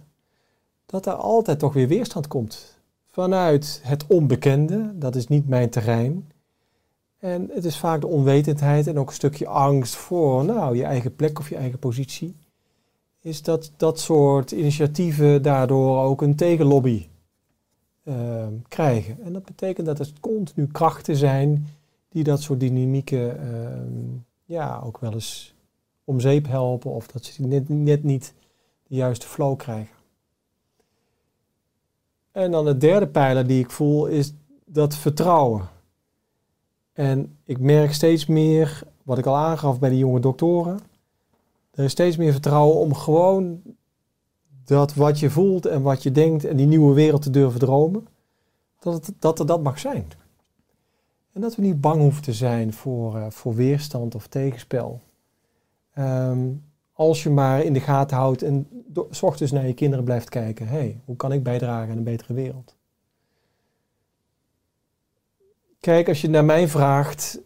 [0.87, 2.79] dat er altijd toch weer weerstand komt.
[3.07, 6.31] Vanuit het onbekende, dat is niet mijn terrein.
[7.19, 11.17] En het is vaak de onwetendheid en ook een stukje angst voor nou, je eigen
[11.17, 12.37] plek of je eigen positie.
[13.21, 17.07] Is dat dat soort initiatieven daardoor ook een tegenlobby
[18.05, 19.23] ehm, krijgen.
[19.23, 21.67] En dat betekent dat er continu krachten zijn
[22.09, 25.57] die dat soort dynamieken ehm, ja, ook wel eens
[26.09, 28.35] om zeep helpen of dat ze net, net niet
[28.87, 29.97] de juiste flow krijgen.
[32.33, 34.35] En dan de derde pijler die ik voel is
[34.65, 35.69] dat vertrouwen.
[36.93, 40.81] En ik merk steeds meer wat ik al aangaf bij de jonge doktoren.
[41.71, 43.63] Er is steeds meer vertrouwen om gewoon
[44.65, 48.07] dat wat je voelt en wat je denkt en die nieuwe wereld te durven dromen,
[48.81, 50.07] dat het, dat, dat mag zijn.
[51.33, 55.01] En dat we niet bang hoeven te zijn voor, eh, voor weerstand of tegenspel.
[55.99, 56.51] Ehm,
[56.93, 58.69] als je maar in de gaten houdt en
[59.11, 60.69] 's ochtends naar je kinderen blijft kijken.
[60.69, 62.77] hey, hoe kan ik bijdragen aan een betere wereld?
[65.81, 67.41] Kijk, als je naar mij vraagt,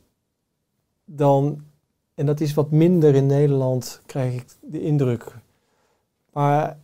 [1.05, 1.65] dan,
[2.15, 5.37] en dat is wat minder in Nederland, krijg ik de indruk.
[6.33, 6.79] Maar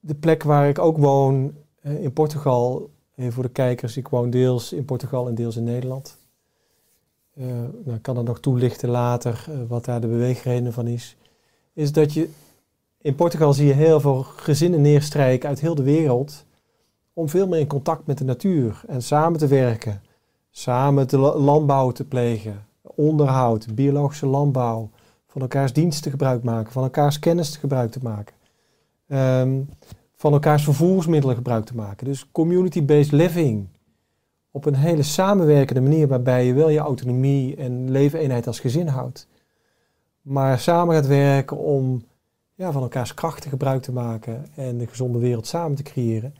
[0.00, 4.30] de plek waar ik ook woon, eh, in Portugal, even voor de kijkers, ik woon
[4.30, 6.17] deels in Portugal en deels in Nederland.
[7.38, 7.46] Eh,
[7.84, 11.16] nou, kan dat nog toelichten later, eh, wat daar de beweegredenen van is.
[11.72, 12.28] Is dat je,
[13.00, 16.44] in Portugal zie je heel veel gezinnen neerstrijken uit heel de wereld,
[17.12, 20.02] om veel meer in contact met de natuur en samen te werken.
[20.50, 24.90] Samen la- landbouw te plegen, onderhoud, biologische landbouw,
[25.26, 28.34] van elkaars diensten gebruik maken, van elkaars kennis gebruik te maken.
[29.08, 29.60] Ehm,
[30.14, 32.06] van elkaars vervoersmiddelen gebruik te maken.
[32.06, 33.66] Dus community-based living.
[34.58, 39.28] Op een hele samenwerkende manier waarbij je wel je autonomie en leefeenheid als gezin houdt.
[40.22, 42.04] Maar samen gaat werken om
[42.54, 46.34] ja, van elkaars krachten gebruik te maken en de gezonde wereld samen te creëren.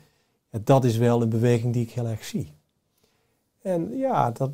[0.50, 2.52] Dat is wel een beweging die ik heel erg zie.
[3.62, 4.50] En ja, dat,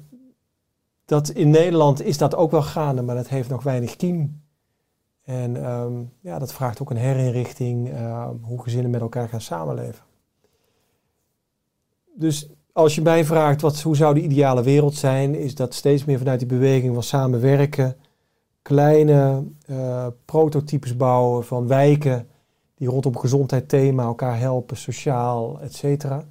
[1.05, 4.43] dat in Nederland is dat ook wel gaande, maar dat heeft nog weinig kiem.
[5.23, 10.05] En ehm, ja, dat vraagt ook een herinrichting, eh, hoe gezinnen met elkaar gaan samenleven.
[12.15, 16.05] Dus als je mij vraagt, wat, hoe zou de ideale wereld zijn, is dat steeds
[16.05, 17.97] meer vanuit die beweging van samenwerken,
[18.63, 22.27] kleine eh, prototypes bouwen van wijken
[22.75, 26.25] die rondom gezondheid thema elkaar helpen, sociaal, et cetera.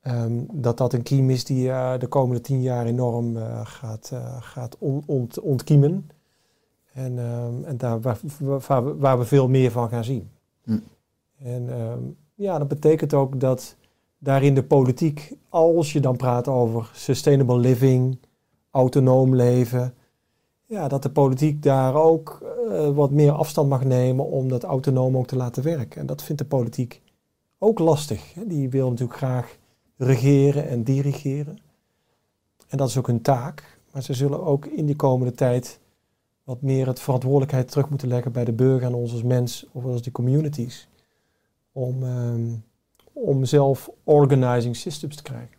[0.00, 4.12] Ehm, dat dat een kiem is die eh, de komende tien jaar enorm eh, gaat,
[4.40, 6.10] gaat on- ont- ontkiemen.
[6.92, 8.18] En, ehm, en daar waar,
[8.66, 10.30] waar, we- waar we veel meer van gaan zien.
[10.64, 10.78] Hm.
[11.38, 11.98] En ehm,
[12.34, 13.76] ja, dat betekent ook dat
[14.26, 18.18] daarin de politiek, als je dan praat over sustainable living,
[18.70, 19.94] autonoom leven,
[20.64, 25.16] ja, dat de politiek daar ook eh, wat meer afstand mag nemen om dat autonoom
[25.16, 26.00] ook te laten werken.
[26.00, 27.02] En dat vindt de politiek
[27.58, 28.32] ook lastig.
[28.46, 29.56] Die wil natuurlijk graag
[29.96, 31.58] regeren en dirigeren.
[32.68, 33.80] En dat is ook hun taak.
[33.92, 35.80] Maar ze zullen ook in die komende tijd
[36.44, 39.84] wat meer het verantwoordelijkheid terug moeten leggen bij de burger en ons als mens of
[39.84, 40.88] als die communities.
[41.72, 42.52] Om, ehm,
[43.18, 45.54] om zelf organizing systems te krijgen.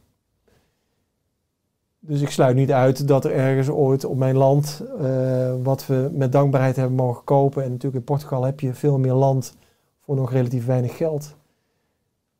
[2.00, 6.10] Dus ik sluit niet uit dat er ergens ooit op mijn land, eh, wat we
[6.14, 9.54] met dankbaarheid hebben mogen kopen, en natuurlijk in Portugal heb je veel meer land
[10.02, 11.36] voor nog relatief weinig geld,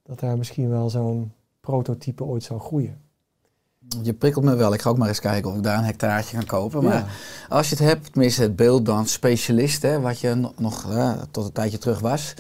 [0.04, 3.02] dat daar misschien wel zo'n prototype ooit zou groeien.
[4.02, 4.74] Je prikkelt me wel.
[4.74, 6.84] Ik ga ook maar eens kijken of ik daar een hectaartje kan kopen.
[6.84, 7.06] Maar Ja.
[7.56, 11.22] als je het hebt, tenminste het beeld dan specialist, hè, wat je no- nog eh,
[11.32, 12.34] tot een tijdje terug was.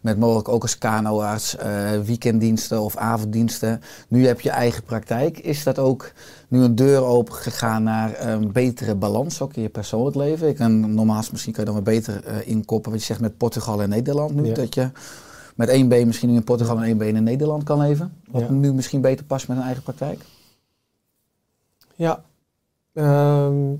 [0.00, 3.80] Met mogelijk ook als kanoarts, eh, weekenddiensten of avonddiensten.
[4.08, 5.38] Nu heb je eigen praktijk.
[5.38, 6.12] Is dat ook
[6.48, 10.48] nu een deur open gegaan naar een betere balans, ook in je persoonlijk leven?
[10.48, 13.36] Ik kan, normaal misschien kan je dan weer beter eh, inkoppen wat je zegt met
[13.36, 14.44] Portugal en Nederland nu.
[14.46, 14.54] Ja.
[14.54, 14.90] Dat je
[15.54, 18.12] met één been misschien nu in Portugal en één been in Nederland kan leven.
[18.30, 18.50] Wat Ja.
[18.50, 20.24] nu misschien beter past met een eigen praktijk.
[21.94, 22.22] Ja.
[22.94, 23.70] Ehm,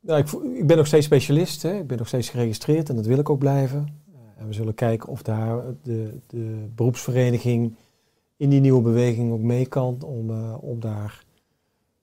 [0.00, 1.62] ja, ik, ik ben nog steeds specialist.
[1.62, 1.72] Hè.
[1.78, 4.02] Ik ben nog steeds geregistreerd en dat wil ik ook blijven.
[4.46, 7.74] We zullen kijken of daar de, de beroepsvereniging
[8.36, 10.02] in die nieuwe beweging ook mee kan.
[10.02, 11.24] Om, eh, om daar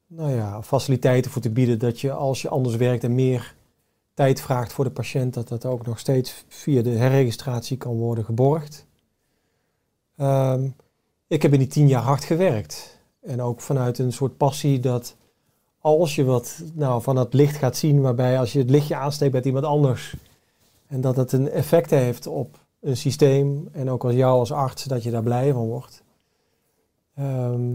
[0.07, 1.79] nou ja, faciliteiten voor te bieden.
[1.79, 3.55] Dat je als je anders werkt en meer
[4.13, 8.25] tijd vraagt voor de patiënt, dat dat ook nog steeds via de herregistratie kan worden
[8.25, 8.85] geborgd.
[10.17, 10.69] Ehm,
[11.27, 12.99] ik heb in die tien jaar hard gewerkt.
[13.21, 15.15] En ook vanuit een soort passie dat
[15.79, 19.31] als je wat nou, van het licht gaat zien, waarbij als je het lichtje aansteekt
[19.31, 20.15] bij iemand anders
[20.91, 24.83] en dat het een effect heeft op een systeem en ook als jou als arts,
[24.83, 26.03] dat je daar blij van wordt.
[27.15, 27.73] Ehm,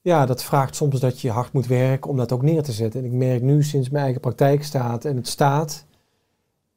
[0.00, 3.00] ja, dat vraagt soms dat je hard moet werken om dat ook neer te zetten.
[3.00, 5.86] En ik merk nu sinds mijn eigen praktijk staat en het staat,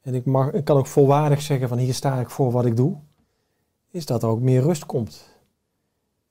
[0.00, 2.76] en ik, mag, ik kan ook volwaardig zeggen van hier sta ik voor wat ik
[2.76, 2.96] doe,
[3.90, 5.40] is dat er ook meer rust komt.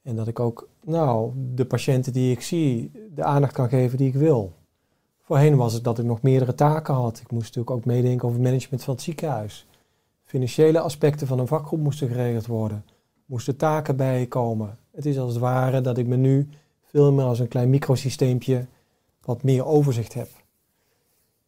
[0.02, 4.08] En dat ik ook, nou, de patiënten die ik zie, de aandacht kan geven die
[4.08, 4.54] ik wil.
[5.28, 7.20] Voorheen was het dat ik nog meerdere taken had.
[7.20, 9.68] Ik moest natuurlijk ook meedenken over het management van het ziekenhuis.
[10.24, 12.86] Financiële aspecten van een vakgroep moesten geregeld worden.
[13.26, 14.78] Moesten taken bijkomen.
[14.92, 16.50] Het is als het ware dat ik me nu
[16.84, 18.66] veel meer als een klein microsysteempje
[19.26, 20.28] wat meer overzicht heb.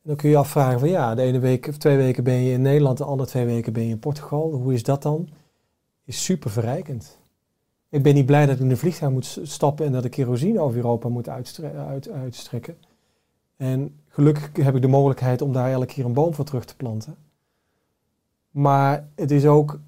[0.02, 2.34] En dan kun je je afvragen van ja, de ene week of twee weken ben
[2.44, 4.52] je in Nederland, de andere twee weken ben je in Portugal.
[4.52, 5.30] Hoe is dat dan?
[6.06, 7.20] Is super verrijkend.
[7.90, 10.60] Ik ben niet blij dat ik in een vliegtuig moet stappen en dat ik kerosine
[10.60, 12.78] over Europa moet uit, uitstrekken.
[13.60, 16.76] En gelukkig heb ik de mogelijkheid om daar elke keer een boom voor terug te
[16.76, 17.16] planten.
[18.52, 19.80] Maar het is ook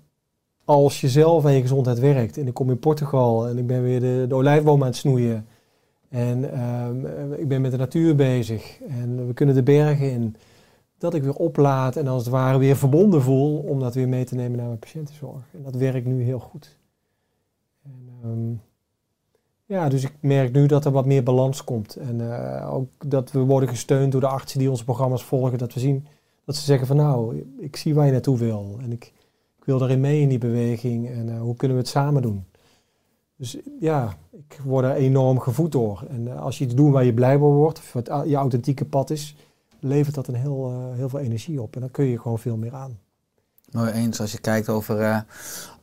[0.66, 2.38] als je zelf aan je gezondheid werkt.
[2.38, 5.48] En ik kom in Portugal en ik ben weer de, de olijfboom aan het snoeien.
[6.10, 8.82] En ehm, ik ben met de natuur bezig.
[8.82, 10.36] En we kunnen de bergen in.
[10.98, 14.24] Dat ik weer oplaad en als het ware weer verbonden voel om dat weer mee
[14.24, 15.44] te nemen naar mijn patiëntenzorg.
[15.54, 16.80] En dat werkt nu heel goed.
[17.84, 18.71] En, ehm,
[19.72, 21.96] ja, dus ik merk nu dat er wat meer balans komt.
[21.96, 25.58] En eh, ook dat we worden gesteund door de artsen die onze programma's volgen.
[25.58, 26.08] Dat we zien
[26.46, 28.78] dat ze zeggen van nou, ik zie waar je naartoe wil.
[28.82, 29.14] En ik,
[29.58, 31.10] ik wil daarin mee in die beweging.
[31.10, 32.46] En eh, hoe kunnen we het samen doen?
[33.36, 36.04] Dus ja, ik word er enorm gevoed door.
[36.10, 38.86] En eh, als je iets doet waar je blij van wordt, of wat je authentieke
[38.86, 39.36] pad is,
[39.80, 41.76] levert dat een heel, heel veel energie op.
[41.76, 43.00] En dan kun je gewoon veel meer aan.
[43.72, 45.26] Mooi eens als je kijkt over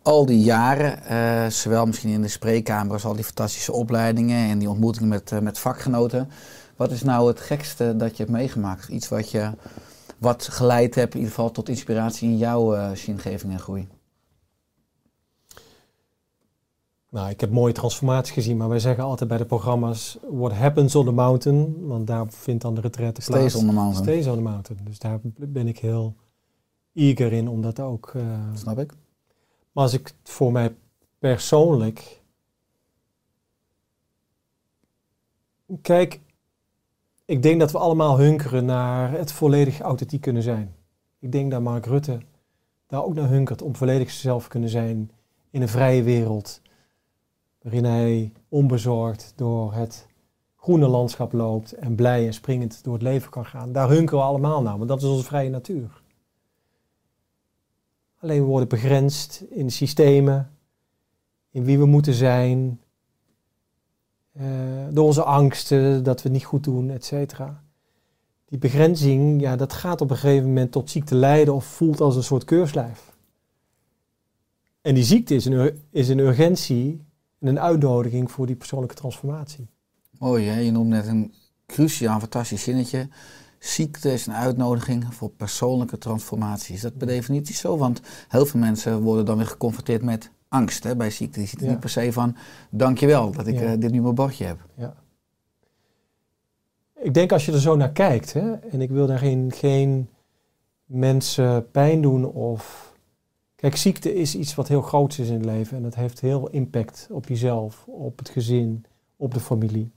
[0.09, 4.59] al die jaren, eh, zowel misschien in de spreekkamer als al die fantastische opleidingen en
[4.59, 6.29] die ontmoetingen met, eh, met vakgenoten.
[6.77, 8.89] Wat is nou het gekste dat je hebt meegemaakt?
[8.89, 9.51] Iets wat je
[10.19, 13.89] wat geleid hebt, in ieder geval tot inspiratie in jouw eh zingeving en groei.
[17.11, 20.95] Nou, ik heb mooie transformaties gezien, maar wij zeggen altijd bij de programma's: What happens
[20.95, 21.87] on the mountain?
[21.87, 23.41] Want daar vindt dan de retraite plaats.
[23.41, 24.05] Steeds on the mountain.
[24.05, 24.79] Stays on the mountain.
[24.85, 26.15] Dus daar ben ik heel
[26.95, 28.13] eager in om dat ook.
[28.15, 28.23] eh,
[28.55, 28.93] Snap ik?
[29.79, 30.77] Maar als ik voor mij
[31.19, 32.23] persoonlijk.
[35.83, 36.21] Kijk,
[37.25, 40.75] ik denk dat we allemaal hunkeren naar het volledig authentiek kunnen zijn.
[41.19, 42.21] Ik denk dat Mark Rutte
[42.87, 45.11] daar ook naar hunkert om volledig zichzelf kunnen zijn
[45.51, 46.61] in een vrije wereld.
[47.63, 50.07] Waarin hij onbezorgd door het
[50.57, 53.73] groene landschap loopt en blij en springend door het leven kan gaan.
[53.73, 56.03] Daar hunkeren we allemaal naar, want dat is onze vrije natuur.
[58.19, 60.51] Alleen we worden begrensd in de systemen,
[61.51, 62.81] in wie we moeten zijn,
[64.33, 64.47] eh,
[64.91, 67.63] door onze angsten dat we het niet goed doen, et cetera.
[68.45, 72.17] Die begrenzing, ja, dat gaat op een gegeven moment tot ziekte leiden of voelt als
[72.17, 73.17] een soort keurslijf.
[74.81, 77.05] En die ziekte is een, is een urgentie
[77.39, 79.69] en een uitnodiging voor die persoonlijke transformatie.
[80.19, 81.35] Mooi hè, je noemt net een
[81.67, 83.09] cruciaal fantastisch zinnetje.
[83.59, 86.75] Ziekte is een uitnodiging voor persoonlijke transformatie.
[86.75, 87.77] Is dat per definitie zo?
[87.77, 91.39] Want heel veel mensen worden dan weer geconfronteerd met angst hè, bij ziekte.
[91.39, 91.73] Die zitten Ja.
[91.73, 92.37] niet per se van,
[92.71, 93.61] dankjewel dat ik Ja.
[93.73, 94.59] eh, dit nu mijn bordje heb.
[94.75, 94.95] Ja.
[97.03, 100.09] Ik denk als je er zo naar kijkt, hè, en ik wil daar geen, geen
[100.85, 102.93] mensen pijn doen of...
[103.57, 106.39] Kijk, ziekte is iets wat heel groots is in het leven en dat heeft heel
[106.39, 108.85] veel impact op jezelf, op het gezin,
[109.17, 109.91] op de familie.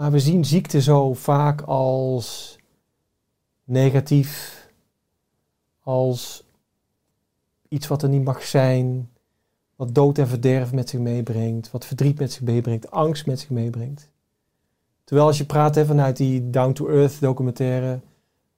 [0.00, 2.58] Maar we zien ziekte zo vaak als
[3.64, 4.58] negatief,
[5.82, 6.44] als
[7.68, 9.10] iets wat er niet mag zijn,
[9.76, 13.50] wat dood en verderf met zich meebrengt, wat verdriet met zich meebrengt, angst met zich
[13.50, 14.08] meebrengt.
[15.04, 18.00] Terwijl als je praat hè, vanuit die Down to Earth documentaire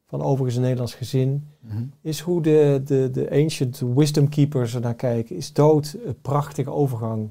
[0.07, 1.83] van overigens een Nederlands gezin, Mhm.
[2.01, 5.37] is hoe de, de, de ancient wisdom keepers er naar kijken.
[5.37, 7.31] Is dood een prachtige overgang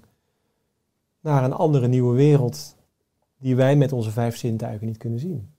[1.19, 2.75] naar een andere nieuwe wereld
[3.41, 5.49] die wij met onze vijf zintuigen niet kunnen zien.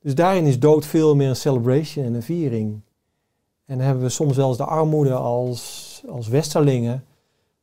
[0.00, 2.80] Dus daarin is dood veel meer een celebration en een viering.
[3.64, 7.04] En hebben we soms eens de armoede als, als westerlingen,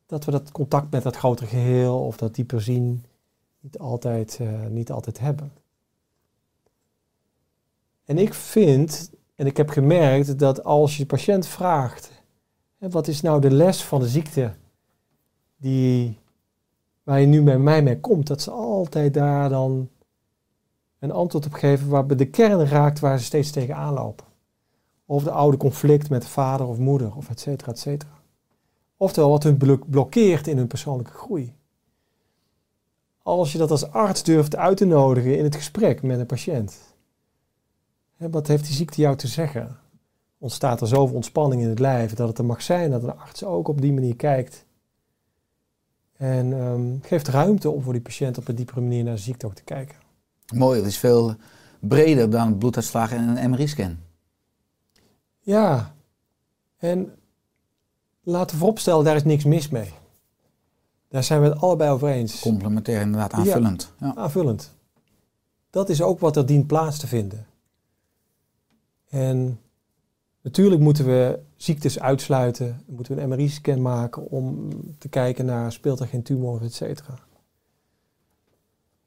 [0.05, 3.03] dat we dat contact met dat grotere geheel of dat dieper zien
[3.59, 5.51] niet altijd, eh, niet altijd hebben.
[8.05, 12.11] En ik vind, en ik heb gemerkt dat als je de patiënt vraagt,
[12.77, 14.53] wat is nou de les van de ziekte
[15.57, 16.19] die,
[17.05, 19.89] waar je nu bij mij mee komt, dat ze altijd daar dan
[20.99, 24.25] een antwoord op geven waarbij de kern raakt waar ze steeds tegenaan lopen.
[25.05, 28.11] Of de oude conflict met vader of moeder, of et cetera, et cetera.
[28.97, 31.53] Oftewel wat hun blok- blokkeert in hun persoonlijke groei.
[33.23, 36.95] Als je dat als arts durft uit te nodigen in het gesprek met een patiënt.
[38.17, 39.77] Wat heeft die ziekte jou te zeggen?
[40.37, 43.43] Ontstaat er zoveel ontspanning in het lijf dat het er mag zijn dat een arts
[43.43, 44.64] ook op die manier kijkt.
[46.17, 49.45] En ehm, geeft ruimte om voor die patiënt op een diepere manier naar de ziekte
[49.45, 49.95] ook te kijken.
[50.53, 51.35] Mooi, het is veel
[51.79, 53.97] breder dan bloeduitslagen en een MRI-scan.
[55.39, 55.95] Ja,
[56.77, 57.13] en
[58.23, 59.93] laten we vooropstellen, daar is niks mis mee.
[61.07, 62.39] Daar zijn we het allebei over eens.
[62.39, 63.93] Complementair inderdaad, aanvullend.
[63.99, 64.15] Ja.
[64.15, 64.73] Aanvullend.
[65.69, 67.45] Dat is ook wat er dient plaats te vinden.
[69.09, 69.59] En
[70.45, 72.83] natuurlijk moeten we ziektes uitsluiten.
[72.85, 77.19] Moeten we een MRI-scan maken om te kijken naar speelt er geen tumor, et cetera.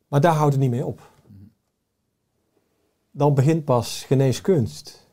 [0.09, 1.11] Maar daar houdt het niet mee op.
[3.11, 5.07] Dan begint pas geneeskunst.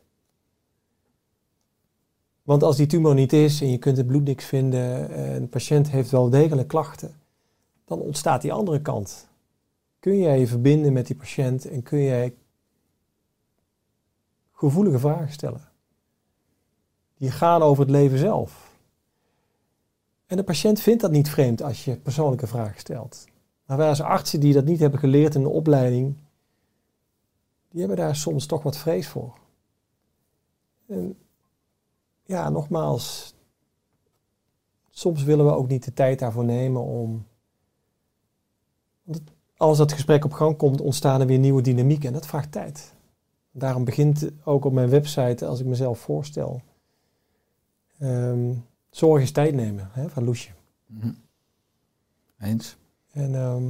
[2.42, 5.48] Want als die tumor niet is en je kunt het bloed niks vinden en de
[5.48, 7.14] patiënt heeft wel degelijk klachten,
[7.84, 9.28] dan ontstaat die andere kant.
[9.98, 12.34] kun jij je verbinden met die patiënt en kun jij
[14.52, 15.74] gevoelige vragen stellen.
[17.16, 18.74] Die gaan over het leven zelf.
[20.26, 23.24] En de patiënt vindt dat niet vreemd als je persoonlijke vragen stelt.
[23.66, 26.16] Maar wij als artsen die dat niet hebben geleerd in de opleiding,
[27.70, 29.34] die hebben daar soms toch wat vrees voor.
[30.86, 31.16] En
[32.24, 33.34] ja, nogmaals,
[34.90, 37.26] soms willen we ook niet de tijd daarvoor nemen om.
[39.56, 42.94] Als dat gesprek op gang komt, ontstaan er weer nieuwe dynamieken en dat vraagt tijd.
[43.50, 46.60] Daarom begint ook op mijn website, als ik mezelf voorstel,
[47.98, 48.54] ehm,
[48.90, 50.50] zorg is tijd nemen hè, van Loesje.
[50.86, 51.12] Mhm.
[52.38, 52.76] Eens.
[53.12, 53.64] En ehm,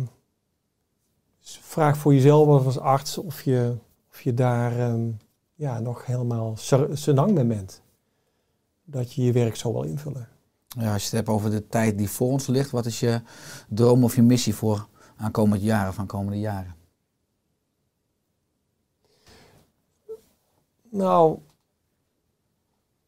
[1.41, 3.77] dus vraag voor jezelf als arts of je,
[4.11, 5.11] of je daar ehm,
[5.55, 6.57] ja, nog helemaal
[6.93, 7.83] senang mee bent.
[8.85, 10.29] Dat je je werk zo wil invullen.
[10.68, 13.22] Ja, als je het hebt over de tijd die voor ons ligt, wat is je
[13.68, 16.74] droom of je missie voor aankomende jaren van komende jaren?
[20.91, 21.39] Nou,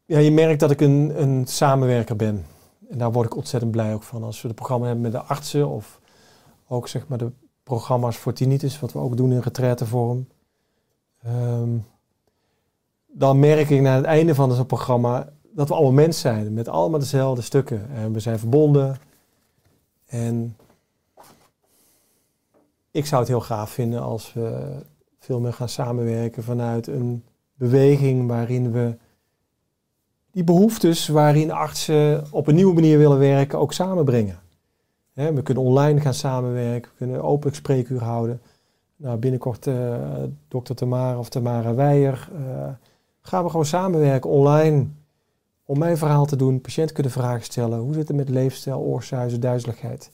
[0.09, 2.47] ja, je merkt dat ik een, een samenwerker ben.
[2.91, 4.23] En daar word ik ontzettend blij ook van.
[4.23, 6.01] Als we de programma hebben met de artsen of
[6.69, 7.33] ook zeg maar de
[7.63, 10.29] programma's voor tinnitus, wat we ook doen in retraitevorm.
[11.23, 11.79] Ehm
[13.07, 16.69] dan merk ik na het einde van zo'n programma dat we allemaal mens zijn, met
[16.69, 17.91] allemaal dezelfde stukken.
[17.91, 18.97] En we zijn verbonden.
[20.07, 20.57] En
[22.91, 24.77] ik zou het heel gaaf vinden als we
[25.19, 28.97] veel meer gaan samenwerken vanuit een beweging waarin we
[30.33, 34.39] die behoeftes waarin artsen op een nieuwe manier willen werken ook samenbrengen.
[35.13, 38.41] We kunnen online gaan samenwerken, we kunnen openlijk spreekuur houden.
[38.97, 39.97] Nou, binnenkort eh
[40.49, 42.69] dokter Tamara of Tamara Weijer eh,
[43.21, 44.87] gaan we gewoon samenwerken online
[45.65, 46.61] om mijn verhaal te doen.
[46.61, 47.79] Patiënt kunnen vragen stellen.
[47.79, 50.11] Hoe zit het met leefstijl, oorsuizen, duizeligheid?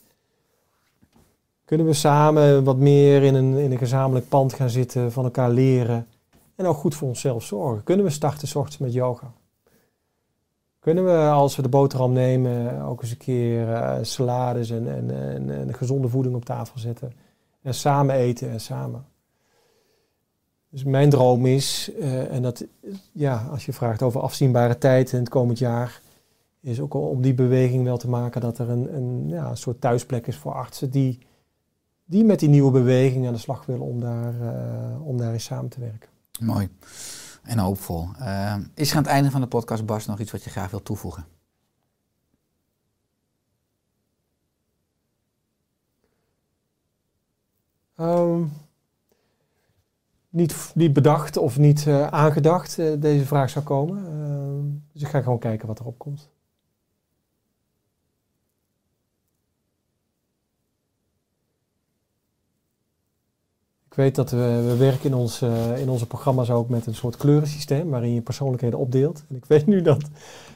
[1.65, 5.51] Kunnen we samen wat meer in een, in een gezamenlijk pand gaan zitten, van elkaar
[5.51, 6.07] leren
[6.55, 7.85] en ook goed voor onszelf zorgen?
[7.85, 9.33] Kunnen we starten 's met yoga?
[10.85, 15.51] Kunnen we, als we de boterham nemen, ook eens een keer eh, salades en, en,
[15.51, 17.13] en, gezonde voeding op tafel zetten?
[17.63, 19.05] En samen eten en samen.
[20.69, 22.65] Dus mijn droom is, eh, en dat,
[23.13, 26.01] ja, als je vraagt over afzienbare tijd in het komend jaar,
[26.61, 29.81] is ook om die beweging wel te maken dat er een, een, ja, een soort
[29.81, 31.19] thuisplek is voor artsen die,
[32.05, 35.45] die met die nieuwe beweging aan de slag willen om daar, eh, om daar eens
[35.45, 36.09] samen te werken.
[36.41, 36.69] Mooi
[37.45, 38.09] en hoopvol.
[38.19, 40.71] Eh, is er aan het einde van de podcast, Bas, nog iets wat je graag
[40.71, 41.27] wilt toevoegen?
[47.97, 48.45] Ehm,
[50.29, 54.07] niet, niet bedacht of niet eh, aangedacht eh, deze vraag zou komen.
[54.07, 56.34] Ehm, dus ik ga gewoon kijken wat erop komt.
[63.95, 66.95] Ik weet dat we, we werken in, ons, eh, in onze programma's ook met een
[66.95, 69.25] soort kleurensysteem waarin je persoonlijkheden opdeelt.
[69.29, 70.03] En ik weet nu dat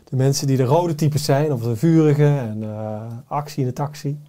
[0.04, 3.72] de mensen die de rode types zijn, of de vurige en eh, actie in de
[3.72, 4.20] taxi,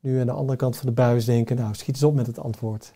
[0.00, 2.38] nu aan de andere kant van de buis denken, nou schiet eens op met het
[2.38, 2.92] antwoord.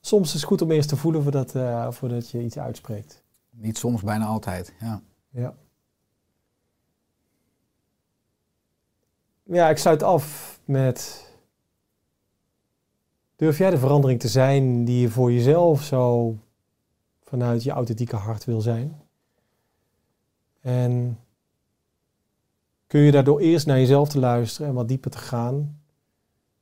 [0.00, 3.22] Soms is het goed om eerst te voelen voordat, eh, voordat je iets uitspreekt.
[3.50, 4.72] Niet soms, bijna altijd.
[4.80, 5.02] Ja.
[5.30, 5.54] Ja.
[9.42, 11.25] Ja, ik sluit af met.
[13.36, 16.34] Durf jij de verandering te zijn die je voor jezelf zo
[17.22, 19.00] vanuit je authentieke hart wil zijn?
[20.60, 21.18] En
[22.86, 25.80] kun je daardoor eerst naar jezelf te luisteren en wat dieper te gaan?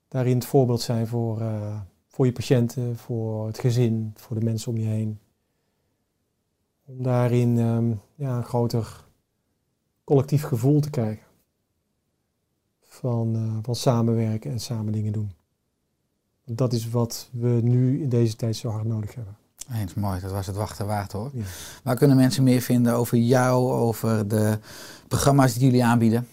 [0.09, 4.73] Daarin het voorbeeld zijn voor, eh, voor je patiënten, voor het gezin, voor de mensen
[4.73, 5.19] om je heen.
[6.85, 9.05] Om daarin ehm, ja, een groter
[10.05, 11.27] collectief gevoel te krijgen.
[12.81, 15.33] Van, eh, van samenwerken en samen dingen doen.
[16.45, 19.37] Dat is wat we nu in deze tijd zo hard nodig hebben.
[19.73, 21.31] Eens mooi, dat was het wachten waard hoor.
[21.33, 21.45] Ja.
[21.83, 24.59] Waar kunnen mensen meer vinden over jou, over de
[25.09, 26.27] programma's die jullie aanbieden?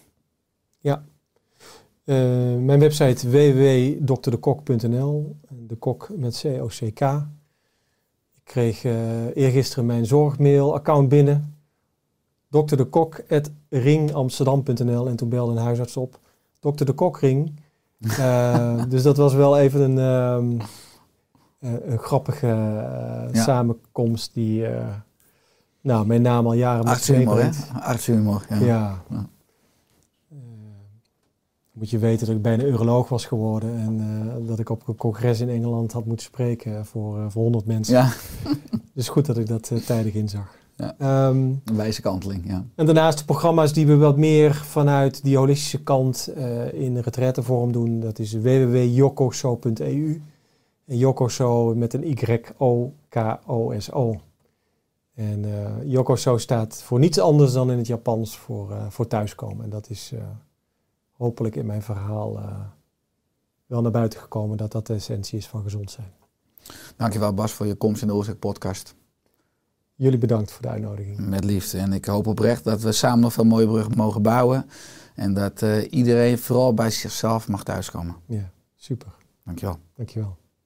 [2.03, 2.16] Eh,
[2.57, 5.36] mijn website www.dokterdekok.nl.
[5.49, 7.01] De kok met C-O-C-K.
[8.36, 11.55] Ik kreeg eh eergisteren mijn zorgmail-account binnen.
[12.49, 16.20] dokterdekok.ringamsterdam.nl en toen belde een huisarts op.
[16.59, 17.61] Dokter de Kokring.
[18.02, 20.68] Eh, dus dat was wel even een, ehm,
[21.60, 23.43] eh, een grappige eh, Ja.
[23.43, 24.66] samenkomst die
[25.82, 27.49] nou, mijn naam al jaren met Artshumor, hè?
[27.80, 28.60] Artshumor, ja.
[28.60, 29.02] Ja.
[29.10, 29.30] Ja.
[31.72, 35.39] Moet je weten dat ik bijna uroloog was geworden en dat ik op een congres
[35.39, 37.93] in Engeland had moeten spreken voor, voor 100 mensen.
[37.93, 38.12] Ja,
[38.93, 40.56] Dus goed dat ik dat tijdig inzag.
[40.76, 40.95] Ja.
[40.97, 42.65] Ehm, Een wijze kanteling, ja.
[42.76, 47.72] en daarnaast de programma's die we wat meer vanuit die holistische kant eh, in retrettenvorm
[47.72, 47.99] doen.
[47.99, 50.22] Dat is www.yokoso.eu.
[50.86, 54.15] En Yokoso met een Y-O-K-O-S-O.
[55.15, 59.63] En eh Yokoso staat voor niets anders dan in het Japans voor, eh, voor thuiskomen.
[59.63, 60.13] En dat is
[61.11, 62.39] hopelijk in mijn verhaal
[63.65, 66.11] wel naar buiten gekomen dat dat de essentie is van gezond zijn.
[66.97, 68.95] Dankjewel Bas voor je komst in de Oorzaak podcast.
[70.02, 71.18] Jullie bedankt voor de uitnodiging.
[71.20, 71.78] Met liefde.
[71.78, 74.66] En ik hoop oprecht dat we samen nog veel mooie bruggen mogen bouwen.
[75.16, 78.16] En dat eh, iedereen vooral bij zichzelf mag thuiskomen.
[78.26, 79.14] Ja, super.
[79.43, 79.80] Dankjewel.
[79.95, 80.38] Dankjewel.